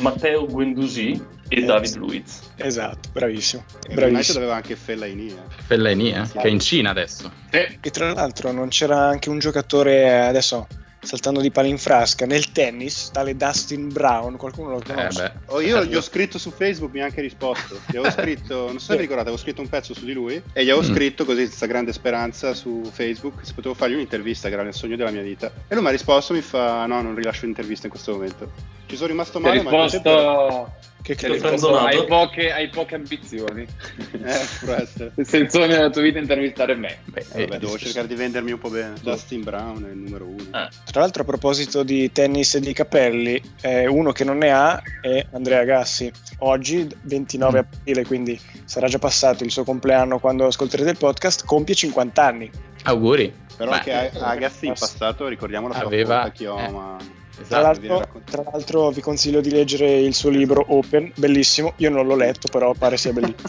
[0.00, 2.40] Matteo Guendouzi e David Luiz.
[2.56, 3.64] Esatto, bravissimo.
[3.92, 4.38] bravissimo.
[4.38, 5.28] Aveva anche Fellaini.
[5.28, 5.62] Eh.
[5.66, 6.22] Fellaini, eh?
[6.32, 7.30] che è in Cina adesso.
[7.50, 10.66] E tra l'altro non c'era anche un giocatore, adesso
[11.02, 15.24] saltando di palo in frasca nel tennis, tale Dustin Brown, qualcuno lo eh, conosce?
[15.24, 17.80] Eh oh, io gli ho scritto su Facebook, mi ha anche risposto.
[17.86, 20.34] Gli avevo scritto, non so se vi ricordate, avevo scritto un pezzo su di lui
[20.52, 20.94] e gli avevo mm.
[20.94, 24.96] scritto così, senza grande speranza, su Facebook, se potevo fargli un'intervista, che era il sogno
[24.96, 25.50] della mia vita.
[25.66, 28.52] E lui mi ha risposto, mi fa, no, non rilascio un'intervista in questo momento.
[28.86, 29.70] Ci sono rimasto male, ma...
[29.70, 30.88] Risposto...
[31.10, 33.66] Che, che risposto hai poche, hai poche ambizioni.
[34.22, 35.24] eh.
[35.24, 36.98] Senza nella tua vita intervistare me.
[37.06, 38.94] Beh, eh, vabbè, devo cercare di vendermi un po' bene.
[39.02, 40.40] Dustin Brown è il numero uno.
[40.40, 40.68] Eh.
[40.84, 44.80] Tra l'altro, a proposito di tennis e di capelli, eh, uno che non ne ha
[45.00, 46.12] è Andrea Gassi.
[46.38, 47.60] Oggi, 29 mm.
[47.60, 52.50] aprile, quindi sarà già passato il suo compleanno quando ascolterete il podcast, compie 50 anni.
[52.84, 53.34] Auguri.
[53.56, 56.98] Però Beh, anche Agassi in passato, ricordiamo la sua aveva, chioma.
[57.00, 61.72] Eh Esatto, tra, l'altro, tra, l'altro, vi consiglio di leggere il suo libro Open, bellissimo.
[61.76, 63.48] Io non l'ho letto, però pare sia bellissimo.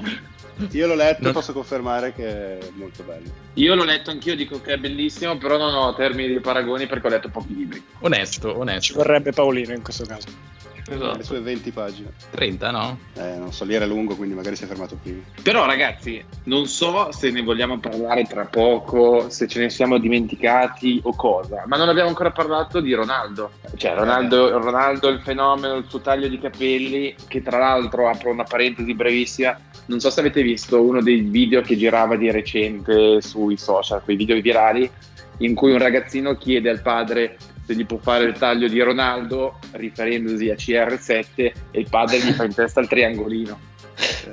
[0.72, 3.30] Io l'ho letto e posso confermare che è molto bello.
[3.54, 7.06] Io l'ho letto anch'io, dico che è bellissimo, però non ho termini di paragoni perché
[7.06, 7.82] ho letto pochi libri.
[8.00, 8.80] Onesto, onesto.
[8.80, 10.28] Ci vorrebbe Paolino in questo caso
[10.88, 11.16] esatto.
[11.16, 12.12] le sue 20 pagine.
[12.30, 12.98] 30, no?
[13.14, 15.20] Eh, non so, lì era lungo, quindi magari si è fermato prima.
[15.42, 21.00] Però ragazzi, non so se ne vogliamo parlare tra poco, se ce ne siamo dimenticati
[21.04, 23.52] o cosa, ma non abbiamo ancora parlato di Ronaldo.
[23.76, 28.44] Cioè, Ronaldo, Ronaldo il fenomeno, il suo taglio di capelli, che tra l'altro, apro una
[28.44, 33.56] parentesi brevissima, non so se avete visto uno dei video che girava di recente sui
[33.56, 34.90] social, quei video virali,
[35.38, 37.36] in cui un ragazzino chiede al padre
[37.70, 42.32] se gli può fare il taglio di Ronaldo riferendosi a CR7 e il padre gli
[42.32, 43.68] fa in testa il triangolino.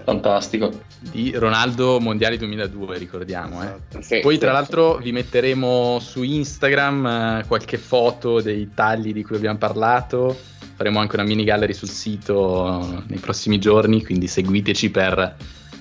[0.04, 0.72] Fantastico.
[1.00, 3.62] Di Ronaldo Mondiali 2002, ricordiamo.
[3.62, 4.02] Eh.
[4.02, 9.24] Sì, Poi, tra sì, l'altro, vi metteremo su Instagram eh, qualche foto dei tagli di
[9.24, 10.36] cui abbiamo parlato.
[10.76, 15.36] Faremo anche una mini gallery sul sito nei prossimi giorni, quindi seguiteci per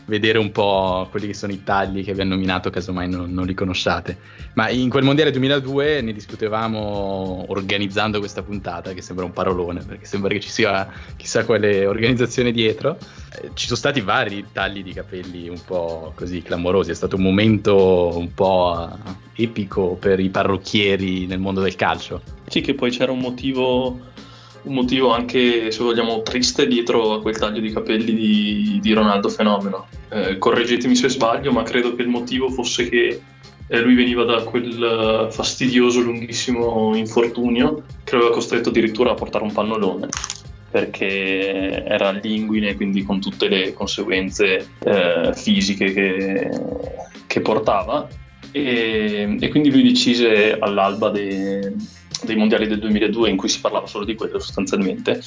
[0.06, 3.46] vedere un po' quelli che sono i tagli che vi hanno nominato, casomai non, non
[3.46, 4.18] li conosciate.
[4.54, 10.06] Ma in quel mondiale 2002 ne discutevamo organizzando questa puntata, che sembra un parolone, perché
[10.06, 12.96] sembra che ci sia chissà quale organizzazione dietro.
[13.40, 17.22] Eh, ci sono stati vari tagli di capelli un po' così clamorosi, è stato un
[17.22, 18.88] momento un po'
[19.34, 22.22] epico per i parrucchieri nel mondo del calcio.
[22.46, 24.14] Sì, che poi c'era un motivo
[24.66, 29.28] un motivo anche, se vogliamo, triste dietro a quel taglio di capelli di, di Ronaldo
[29.28, 29.86] Fenomeno.
[30.08, 33.20] Eh, correggetemi se sbaglio, ma credo che il motivo fosse che
[33.68, 39.44] eh, lui veniva da quel fastidioso, lunghissimo infortunio che lo aveva costretto addirittura a portare
[39.44, 40.08] un pannolone.
[40.70, 46.50] perché era linguine, quindi con tutte le conseguenze eh, fisiche che,
[47.26, 48.06] che portava.
[48.50, 51.60] E, e, quindi lui decise all'alba dei,
[52.24, 55.20] dei mondiali del 2002, in cui si parlava solo di quello sostanzialmente,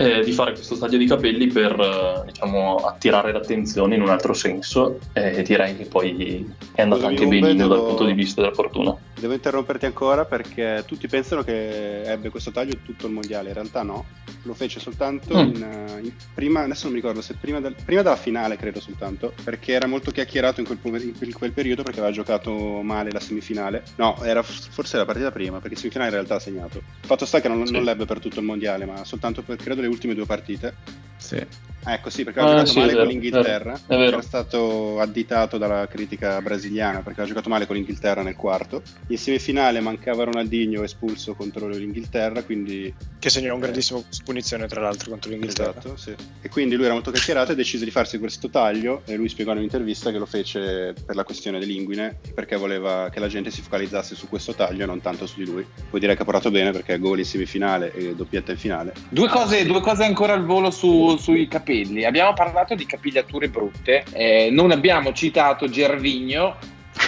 [0.00, 4.32] eh, di fare questo taglio di capelli per eh, diciamo, attirare l'attenzione in un altro
[4.32, 7.74] senso e direi che poi è andato anche benino devo...
[7.74, 8.96] dal punto di vista della fortuna.
[9.20, 13.82] Devo interromperti ancora perché tutti pensano che ebbe questo taglio tutto il mondiale, in realtà
[13.82, 14.06] no,
[14.44, 15.54] lo fece soltanto mm.
[15.54, 18.80] in, eh, in prima, adesso non mi ricordo se prima, del, prima, della finale credo
[18.80, 23.20] soltanto, perché era molto chiacchierato in quel, in quel, periodo perché aveva giocato male la
[23.20, 26.82] semifinale, no, era forse la partita prima perché in semifinale in realtà ha segnato.
[27.00, 27.72] Fatto sta che non, sì.
[27.74, 30.74] non l'ebbe per tutto il mondiale, ma soltanto per credo le ultime due partite.
[31.20, 31.68] Sì.
[31.82, 36.40] Ecco sì, perché ha ah, giocato sì, male con l'Inghilterra, era stato additato dalla critica
[36.42, 38.82] brasiliana perché ha giocato male con l'Inghilterra nel quarto.
[39.06, 42.92] In semifinale mancava Ronaldinho espulso contro l'Inghilterra, quindi...
[43.18, 45.70] Che segnò un grandissimo punizione tra l'altro contro l'Inghilterra.
[45.78, 46.14] Esatto, sì.
[46.42, 49.52] E quindi lui era molto chiacchierato e decise di farsi questo taglio e lui spiegò
[49.52, 53.62] in un'intervista che lo fece per la questione dell'inguine, perché voleva che la gente si
[53.62, 55.66] focalizzasse su questo taglio e non tanto su di lui.
[55.88, 58.92] Poi direi che ha portato bene perché gol in semifinale e doppietta in finale.
[59.08, 64.04] Due cose, due cose ancora al volo su, sui capelli abbiamo parlato di capigliature brutte,
[64.12, 66.56] eh, non abbiamo citato Gervigno,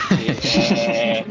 [0.09, 1.25] che,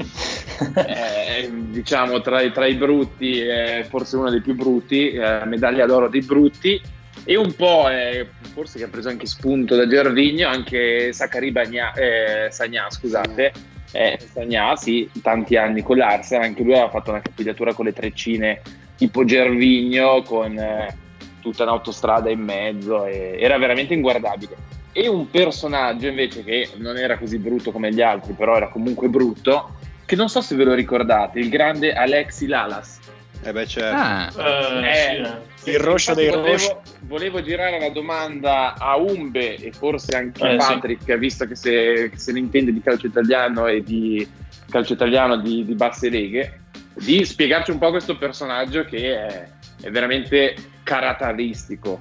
[0.75, 6.07] eh, diciamo tra, tra, i brutti, è forse uno dei più brutti, eh, medaglia d'oro
[6.09, 6.81] dei brutti.
[7.23, 11.93] E un po', eh, forse che ha preso anche spunto da Gervigno, anche Sakari Bagna,
[11.93, 13.51] eh, Sagna, scusate,
[13.91, 17.93] eh, Sagna, sì, tanti anni con l'Arsenal, anche lui aveva fatto una capigliatura con le
[17.93, 18.61] treccine
[18.95, 20.97] tipo Gervigno, con eh,
[21.41, 24.55] tutta un'autostrada in mezzo, e era veramente inguardabile.
[24.93, 29.09] E un personaggio invece che non era così brutto come gli altri, però era comunque
[29.09, 29.75] brutto,
[30.05, 32.99] che non so se ve lo ricordate, il grande Alexi Lalas.
[33.43, 33.97] Eh beh, certo.
[33.97, 35.25] Ah, eh,
[35.55, 36.69] sì, il roscio dei rosci.
[37.01, 41.17] Volevo, girare la domanda a Umbe e forse anche eh, a Patrick, sì.
[41.17, 44.27] visto che se, che se, ne intende di calcio italiano e di
[44.69, 46.61] calcio italiano di, di basse leghe,
[46.93, 49.47] di spiegarci un po' questo personaggio che è,
[49.81, 51.99] è veramente caratteristico.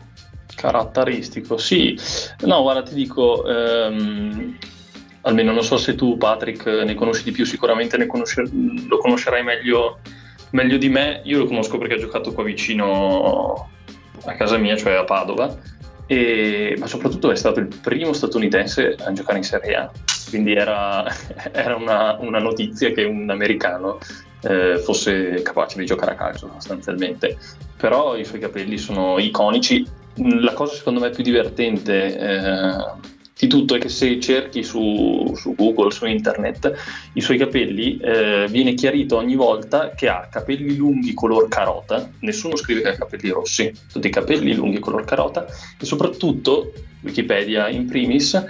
[0.55, 1.99] Caratteristico, sì.
[2.40, 4.59] No, guarda, ti dico, ehm,
[5.23, 8.43] almeno non so se tu, Patrick, ne conosci di più, sicuramente conosce,
[8.88, 10.01] lo conoscerai meglio,
[10.51, 11.21] meglio di me.
[11.25, 13.71] Io lo conosco perché ha giocato qua vicino
[14.25, 15.57] a casa mia, cioè a Padova,
[16.07, 19.90] e, ma soprattutto è stato il primo statunitense a giocare in Serie A.
[20.29, 21.07] Quindi era,
[21.53, 23.99] era una, una, notizia che un americano
[24.42, 27.37] eh, fosse capace di giocare a calcio sostanzialmente.
[27.76, 29.87] Però i suoi capelli sono iconici.
[30.14, 35.55] La cosa secondo me più divertente eh, di tutto è che se cerchi su, su,
[35.55, 36.74] Google, su internet,
[37.14, 42.57] i suoi capelli, eh, viene chiarito ogni volta che ha capelli lunghi color carota, nessuno
[42.57, 48.44] scrive che ha capelli rossi, tutti capelli lunghi color carota e soprattutto, Wikipedia in primis,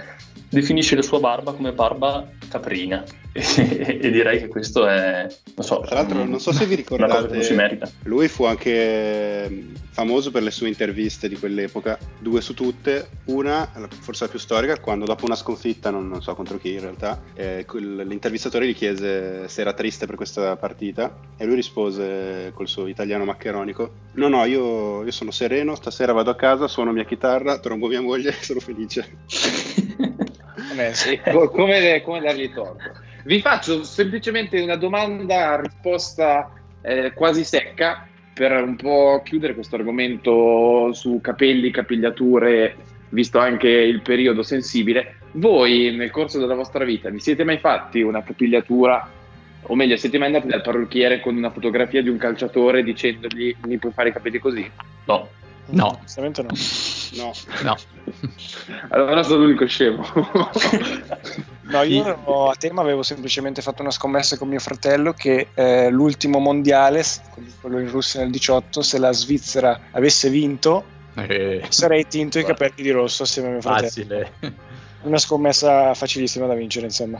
[0.51, 3.03] definisce la sua barba come barba caprina.
[3.33, 8.27] E, direi che questo è non so, tra l'altro non so se vi ricordate lui
[8.27, 13.07] fu anche mm, famoso per le sue interviste di quell'epoca due su tutte.
[13.25, 16.81] Una forse la più storica quando dopo una sconfitta non, non so contro chi in
[16.81, 22.67] realtà eh, l'intervistatore gli chiese se era triste per questa partita e lui rispose col
[22.67, 27.05] suo italiano maccheronico no no io, io sono sereno stasera vado a casa suono mia
[27.05, 29.19] chitarra trombo mia moglie e sono felice
[30.77, 31.19] eh, sì.
[31.51, 38.51] come, come dargli torto vi faccio semplicemente una domanda a risposta eh, quasi secca per
[38.63, 42.75] un po' chiudere questo argomento su capelli, capigliature,
[43.09, 45.17] visto anche il periodo sensibile.
[45.33, 49.07] Voi nel corso della vostra vita vi siete mai fatti una capigliatura,
[49.63, 53.77] o meglio, siete mai andati dal parrucchiere con una fotografia di un calciatore dicendogli mi
[53.77, 54.69] puoi fare i capelli così?
[55.05, 55.29] No.
[55.67, 55.99] No,
[56.41, 56.47] no.
[57.13, 57.33] No.
[57.63, 57.77] no.
[58.89, 60.05] allora sono l'unico scemo.
[61.61, 66.39] no, io a tema avevo semplicemente fatto una scommessa con mio fratello che eh, l'ultimo
[66.39, 67.03] mondiale,
[67.59, 70.83] quello in Russia nel 18, se la Svizzera avesse vinto,
[71.15, 71.65] eh.
[71.69, 73.89] sarei tinto i capelli di rosso assieme a mio fratello.
[73.89, 74.31] Facile.
[75.03, 77.19] Una scommessa facilissima da vincere, insomma.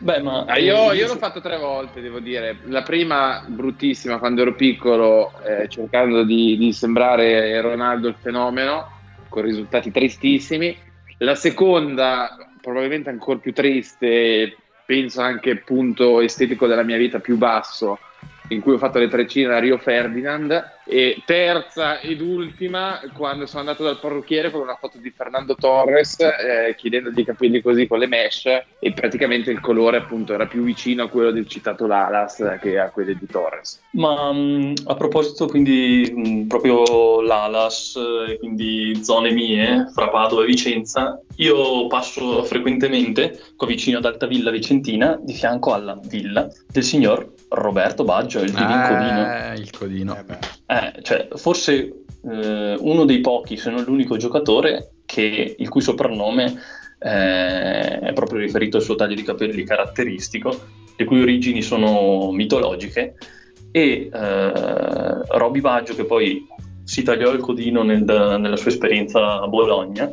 [0.00, 2.58] Beh, ma ah, io, io, l'ho fatto tre volte, devo dire.
[2.66, 8.92] La prima bruttissima quando ero piccolo, eh, cercando di, di, sembrare Ronaldo il fenomeno,
[9.28, 10.76] con risultati tristissimi.
[11.18, 17.98] La seconda, probabilmente ancora più triste, penso anche punto estetico della mia vita più basso,
[18.48, 23.60] in cui ho fatto le treccine a Rio Ferdinand e terza ed ultima quando sono
[23.60, 27.98] andato dal parrucchiere con una foto di Fernando Torres eh, chiedendogli i capelli così con
[27.98, 28.46] le mesh
[28.78, 32.90] e praticamente il colore appunto era più vicino a quello del citato Lalas che a
[32.90, 33.82] quello di Torres.
[33.92, 37.98] Ma um, a proposito quindi um, proprio Lalas,
[38.38, 45.18] quindi zone mie fra Padova e Vicenza, io passo frequentemente qua vicino ad Altavilla Vicentina
[45.20, 49.62] di fianco alla villa del signor Roberto Baggio, il divin ah, Codino.
[49.62, 50.16] Il Codino.
[50.16, 55.80] Eh, eh, cioè, forse eh, uno dei pochi, se non l'unico giocatore che, il cui
[55.80, 56.60] soprannome
[56.98, 60.58] eh, è proprio riferito al suo taglio di capelli caratteristico,
[60.96, 63.14] le cui origini sono mitologiche,
[63.70, 66.46] e eh, Roby Baggio che poi
[66.84, 70.10] si tagliò il codino nel, nella sua esperienza a Bologna,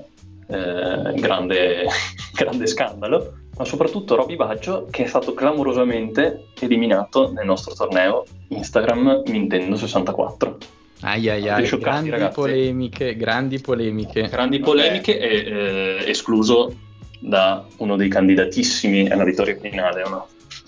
[0.47, 1.85] eh, grande,
[2.35, 9.23] grande scandalo, ma soprattutto Roby Baggio che è stato clamorosamente eliminato nel nostro torneo Instagram
[9.27, 10.57] Nintendo 64.
[11.01, 12.33] Ai ai ai, grandi ragazzi.
[12.33, 14.27] polemiche, grandi polemiche.
[14.27, 16.73] Grandi polemiche e eh, escluso
[17.19, 20.27] da uno dei candidatissimi alla vittoria finale, o no?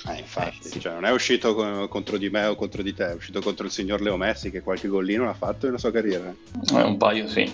[0.09, 0.79] Eh, infatti, eh, sì.
[0.79, 3.65] cioè, non è uscito co- contro di me o contro di te, è uscito contro
[3.65, 6.33] il signor Leo Messi che qualche gollino l'ha fatto nella sua carriera.
[6.73, 7.49] Eh, un paio, sì.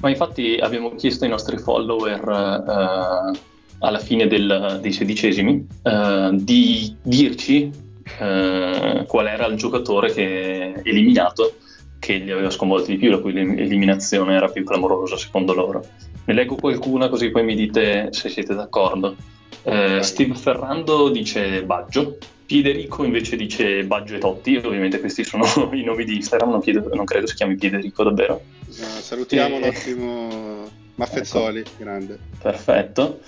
[0.00, 3.38] Ma infatti abbiamo chiesto ai nostri follower eh,
[3.80, 7.70] alla fine del, dei sedicesimi eh, di dirci
[8.18, 11.54] eh, qual era il giocatore che eliminato
[11.98, 15.84] che li aveva sconvolti di più, la cui eliminazione era più clamorosa secondo loro.
[16.24, 19.14] Ne leggo qualcuna così poi mi dite se siete d'accordo.
[19.62, 22.16] Eh, Steve Ferrando dice Baggio,
[22.46, 26.90] Piederico invece dice Baggio e Totti, ovviamente questi sono i nomi di Instagram, non, chiedo,
[26.94, 28.40] non credo si chiami Piederico davvero.
[28.66, 29.60] No, salutiamo e...
[29.60, 31.70] l'ottimo Maffezzoli, ecco.
[31.78, 32.18] grande.
[32.40, 33.20] Perfetto.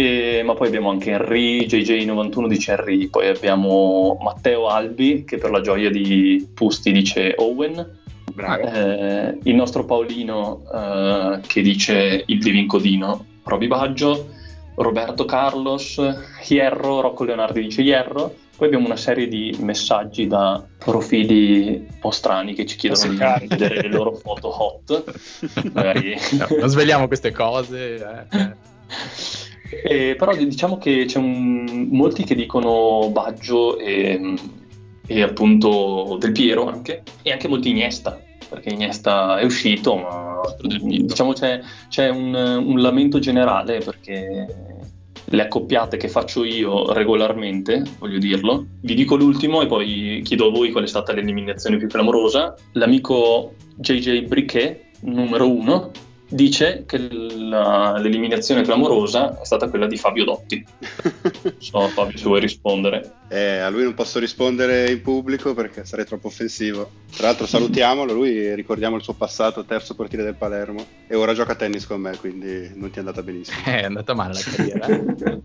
[0.00, 5.50] E, ma poi abbiamo anche Henry, JJ91 dice Henry, poi abbiamo Matteo Albi che per
[5.50, 7.98] la gioia di Pusti dice Owen,
[8.34, 14.28] eh, il nostro Paolino eh, che dice il Divin Codino, Roby Baggio,
[14.76, 16.00] Roberto Carlos,
[16.48, 22.10] Hierro, Rocco Leonardi dice Hierro, poi abbiamo una serie di messaggi da profili un po'
[22.10, 25.04] strani che ci chiedono di vedere le loro foto hot.
[25.72, 26.16] Magari...
[26.38, 28.26] No, non svegliamo queste cose.
[28.30, 29.48] Eh.
[29.70, 31.88] Eh, però diciamo che c'è un...
[31.90, 34.34] molti che dicono Baggio e,
[35.06, 40.40] e, appunto Del Piero anche, e anche molti Iniesta, perché Iniesta è uscito, ma
[40.82, 44.46] diciamo c'è, c'è un, un lamento generale perché
[45.32, 48.66] le accoppiate che faccio io regolarmente, voglio dirlo.
[48.80, 52.54] Vi dico l'ultimo e poi chiedo a voi qual è stata l'eliminazione più clamorosa.
[52.72, 55.90] L'amico JJ Briquet, numero uno,
[56.30, 60.64] dice che la, l'eliminazione clamorosa è stata quella di Fabio Dotti.
[61.58, 63.14] so Fabio se vuoi rispondere.
[63.28, 66.90] Eh, a lui non posso rispondere in pubblico perché sarei troppo offensivo.
[67.14, 71.52] Tra l'altro salutiamolo, lui ricordiamo il suo passato, terzo portiere del Palermo e ora gioca
[71.52, 73.58] a tennis con me, quindi non ti è andata benissimo.
[73.66, 74.86] Eh, è andata male la carriera.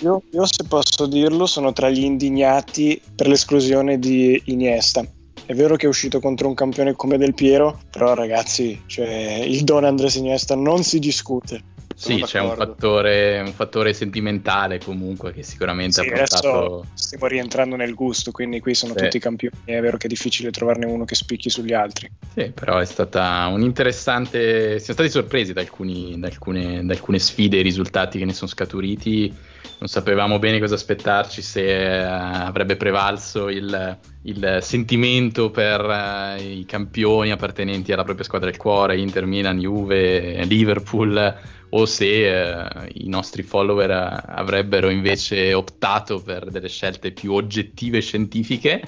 [0.00, 5.04] io, io se posso dirlo sono tra gli indignati per l'esclusione di Iniesta
[5.50, 9.64] è vero che è uscito contro un campione come Del Piero, però ragazzi, cioè, il
[9.64, 11.60] Don Andres Iniesta non si discute.
[11.96, 16.86] Sì, c'è un fattore, un fattore, sentimentale comunque che sicuramente sì, ha portato...
[16.94, 19.02] stiamo rientrando nel gusto, quindi qui sono sì.
[19.02, 22.08] tutti campioni, è vero che è difficile trovarne uno che spicchi sugli altri.
[22.32, 24.78] Sì, però è stata un'interessante...
[24.78, 28.48] Siamo stati sorpresi da, alcuni, da, alcune, da alcune sfide e risultati che ne sono
[28.48, 29.34] scaturiti
[29.80, 36.64] non sapevamo bene cosa aspettarci se uh, avrebbe prevalso il, il sentimento per uh, i
[36.66, 41.38] campioni appartenenti alla propria squadra del cuore, Inter, Milan, Juve, Liverpool,
[41.70, 48.02] o se uh, i nostri follower avrebbero invece optato per delle scelte più oggettive e
[48.02, 48.82] scientifiche.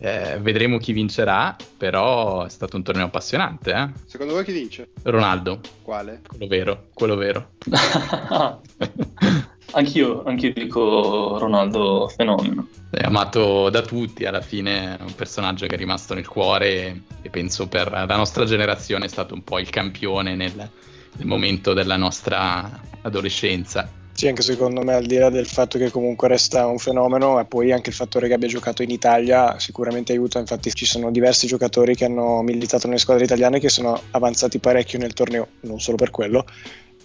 [0.00, 3.72] Eh, vedremo chi vincerà, però è stato un torneo appassionante.
[3.72, 3.88] Eh?
[4.06, 4.90] Secondo voi chi vince?
[5.02, 5.60] Ronaldo.
[5.82, 6.22] Quale?
[6.26, 7.50] Quello vero, quello vero.
[9.72, 12.68] Anch'io, anch'io dico Ronaldo fenomeno.
[12.90, 17.28] È amato da tutti, alla fine è un personaggio che è rimasto nel cuore e
[17.28, 21.96] penso per la nostra generazione è stato un po' il campione nel, nel momento della
[21.96, 23.90] nostra adolescenza.
[24.18, 27.44] Sì, anche secondo me, al di là del fatto che comunque resta un fenomeno, e
[27.44, 30.40] poi anche il fattore che abbia giocato in Italia sicuramente aiuta.
[30.40, 34.98] Infatti, ci sono diversi giocatori che hanno militato nelle squadre italiane che sono avanzati parecchio
[34.98, 36.44] nel torneo, non solo per quello,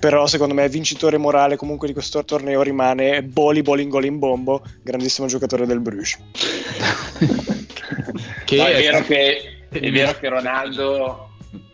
[0.04, 5.66] però secondo me vincitore morale comunque di questo torneo rimane Boli Bolingolin Bombo, grandissimo giocatore
[5.66, 6.20] del Bruges.
[8.44, 11.30] che no, è, vero che, è vero che Ronaldo,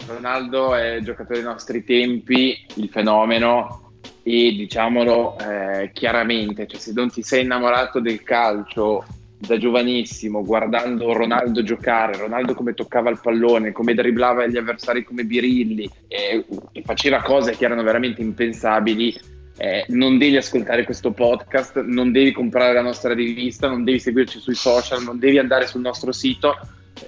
[0.06, 7.10] Ronaldo è giocatore dei nostri tempi, il fenomeno, e diciamolo eh, chiaramente, cioè se non
[7.10, 9.04] ti sei innamorato del calcio
[9.40, 15.24] da giovanissimo, guardando Ronaldo giocare, Ronaldo come toccava il pallone, come dribblava gli avversari come
[15.24, 19.18] birilli e, e faceva cose che erano veramente impensabili,
[19.58, 24.40] eh, non devi ascoltare questo podcast, non devi comprare la nostra rivista, non devi seguirci
[24.40, 26.56] sui social, non devi andare sul nostro sito,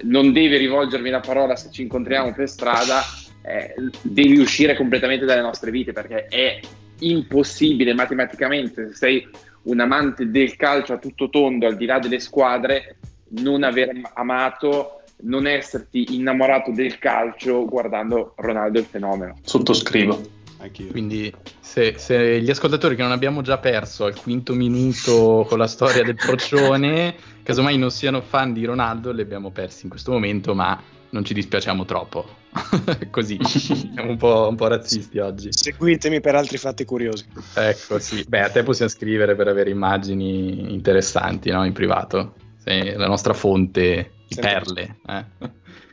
[0.03, 3.01] non devi rivolgermi la parola se ci incontriamo per strada,
[3.43, 6.59] eh, devi uscire completamente dalle nostre vite perché è
[6.99, 9.27] impossibile matematicamente, se sei
[9.63, 12.97] un amante del calcio a tutto tondo, al di là delle squadre,
[13.29, 19.37] non aver amato, non esserti innamorato del calcio guardando Ronaldo il fenomeno.
[19.43, 20.39] Sottoscrivo.
[20.57, 20.91] Anch'io.
[20.91, 25.67] Quindi se, se, gli ascoltatori che non abbiamo già perso al quinto minuto con la
[25.67, 30.53] storia del procione, casomai non siano fan di Ronaldo, li abbiamo persi in questo momento,
[30.53, 32.40] ma non ci dispiacciamo troppo.
[33.09, 35.49] Così, siamo un po', un po', razzisti oggi.
[35.51, 37.25] Seguitemi per altri fatti curiosi.
[37.55, 38.23] Ecco, sì.
[38.27, 41.65] Beh, a te possiamo scrivere per avere immagini interessanti no?
[41.65, 42.35] in privato.
[42.57, 44.97] Sei la nostra fonte di perle.
[45.07, 45.25] Eh?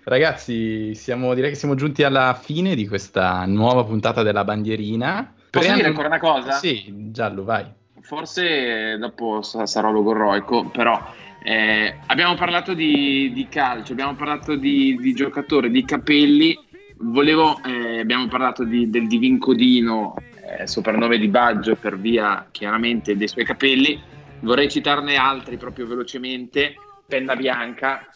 [0.05, 5.35] Ragazzi, siamo, direi che siamo giunti alla fine di questa nuova puntata della bandierina.
[5.51, 6.53] Posso Pre- dire ancora una cosa?
[6.53, 7.67] Sì, Giallo, vai.
[8.01, 10.99] Forse dopo sarò logorroico, però
[11.43, 16.59] eh, abbiamo parlato di, di, calcio, abbiamo parlato di, di giocatori, di capelli.
[17.01, 20.17] Volevo, eh, abbiamo parlato di, del Divincodino,
[20.59, 24.01] eh, soprannome di Baggio per via chiaramente dei suoi capelli.
[24.41, 26.75] Vorrei citarne altri proprio velocemente.
[27.07, 28.07] Penna Bianca,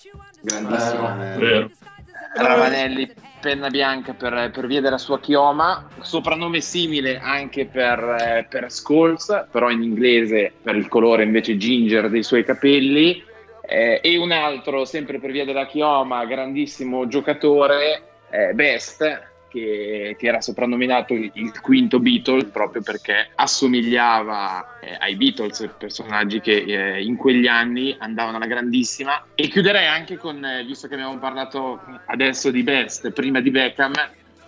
[0.42, 1.90] grandissimo.
[2.34, 8.70] Ravanelli, penna bianca per, per, via della sua chioma, soprannome simile anche per, eh, per
[8.70, 13.22] Scholes, però in inglese per il colore invece ginger dei suoi capelli,
[13.62, 20.26] eh, e un altro sempre per via della chioma, grandissimo giocatore, eh, Best, che, che,
[20.26, 27.02] era soprannominato il, il, quinto Beatle proprio perché assomigliava eh, ai Beatles, personaggi che eh,
[27.02, 29.26] in quegli anni andavano alla grandissima.
[29.34, 33.92] E chiuderei anche con, eh, visto che abbiamo parlato adesso di Best, prima di Beckham,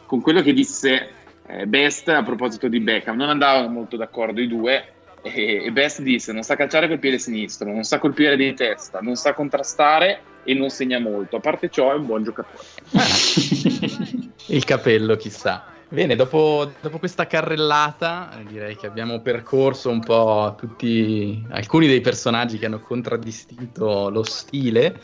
[0.07, 1.11] con quello che disse
[1.47, 3.17] eh, Best a proposito di Beckham.
[3.17, 4.89] Non andavano molto d'accordo i due.
[5.21, 9.17] E Best disse: Non sa calciare col piede sinistro, non sa colpire di testa, non
[9.17, 11.37] sa contrastare e non segna molto.
[11.37, 12.65] A parte ciò, è un buon giocatore.
[14.47, 15.67] Il capello, chissà.
[15.89, 22.01] Bene, dopo, dopo, questa carrellata eh, direi che abbiamo percorso un po' tutti alcuni dei
[22.01, 25.01] personaggi che hanno contraddistinto lo stile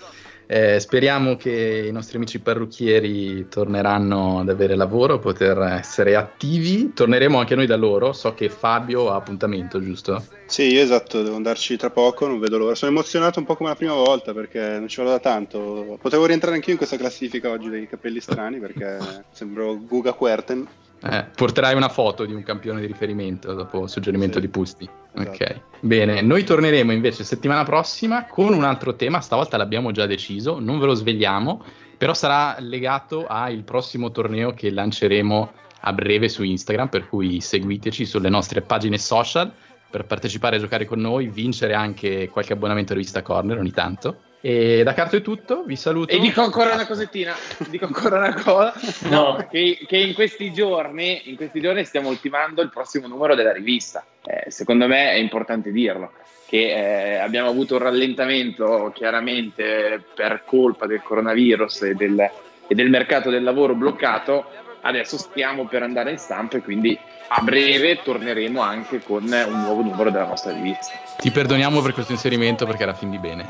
[0.52, 6.92] eh, speriamo che i nostri amici parrucchieri torneranno ad avere lavoro, poter essere attivi.
[6.92, 8.12] Torneremo anche noi da loro.
[8.12, 10.24] So che Fabio ha appuntamento, giusto?
[10.46, 12.74] Sì, esatto, devo andarci tra poco, non vedo l'ora.
[12.74, 15.96] Sono emozionato un po' come la prima volta perché non ci vado da tanto.
[16.02, 18.98] Potevo rientrare anch'io in questa classifica oggi dei capelli strani perché
[19.30, 20.66] sembro Guga Querten.
[21.02, 24.88] Eh, porterai una foto di un campione di riferimento dopo suggerimento sì, di Pusti.
[25.12, 25.30] Esatto.
[25.30, 26.20] Ok, bene.
[26.20, 29.20] Noi torneremo invece settimana prossima con un altro tema.
[29.20, 31.64] Stavolta l'abbiamo già deciso, non ve lo svegliamo,
[31.96, 36.88] però sarà legato al prossimo torneo che lanceremo a breve su Instagram.
[36.88, 39.50] Per cui seguiteci sulle nostre pagine social
[39.90, 44.28] per partecipare a giocare con noi, vincere anche qualche abbonamento a rivista Corner ogni tanto.
[44.42, 46.14] E da Carto è tutto, vi saluto.
[46.14, 47.34] E dico ancora una cosettina,
[47.68, 48.72] dico ancora una cosa,
[49.10, 53.52] no, che, che in, questi giorni, in, questi giorni, stiamo ultimando il prossimo numero della
[53.52, 54.02] rivista.
[54.24, 56.12] Eh, secondo me è importante dirlo,
[56.46, 62.30] che eh, abbiamo avuto un rallentamento chiaramente per colpa del coronavirus e del,
[62.66, 64.46] e del mercato del lavoro bloccato,
[64.82, 69.82] adesso stiamo per andare in stampa e quindi a breve torneremo anche con un nuovo
[69.82, 70.92] numero della nostra rivista.
[71.18, 73.46] Ti perdoniamo per questo inserimento perché era fin di bene.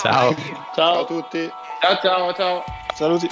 [0.00, 0.34] ciao.
[0.34, 0.36] ciao.
[0.74, 1.50] Ciao a tutti.
[1.80, 2.64] Ciao ciao ciao.
[2.94, 3.28] Saluti.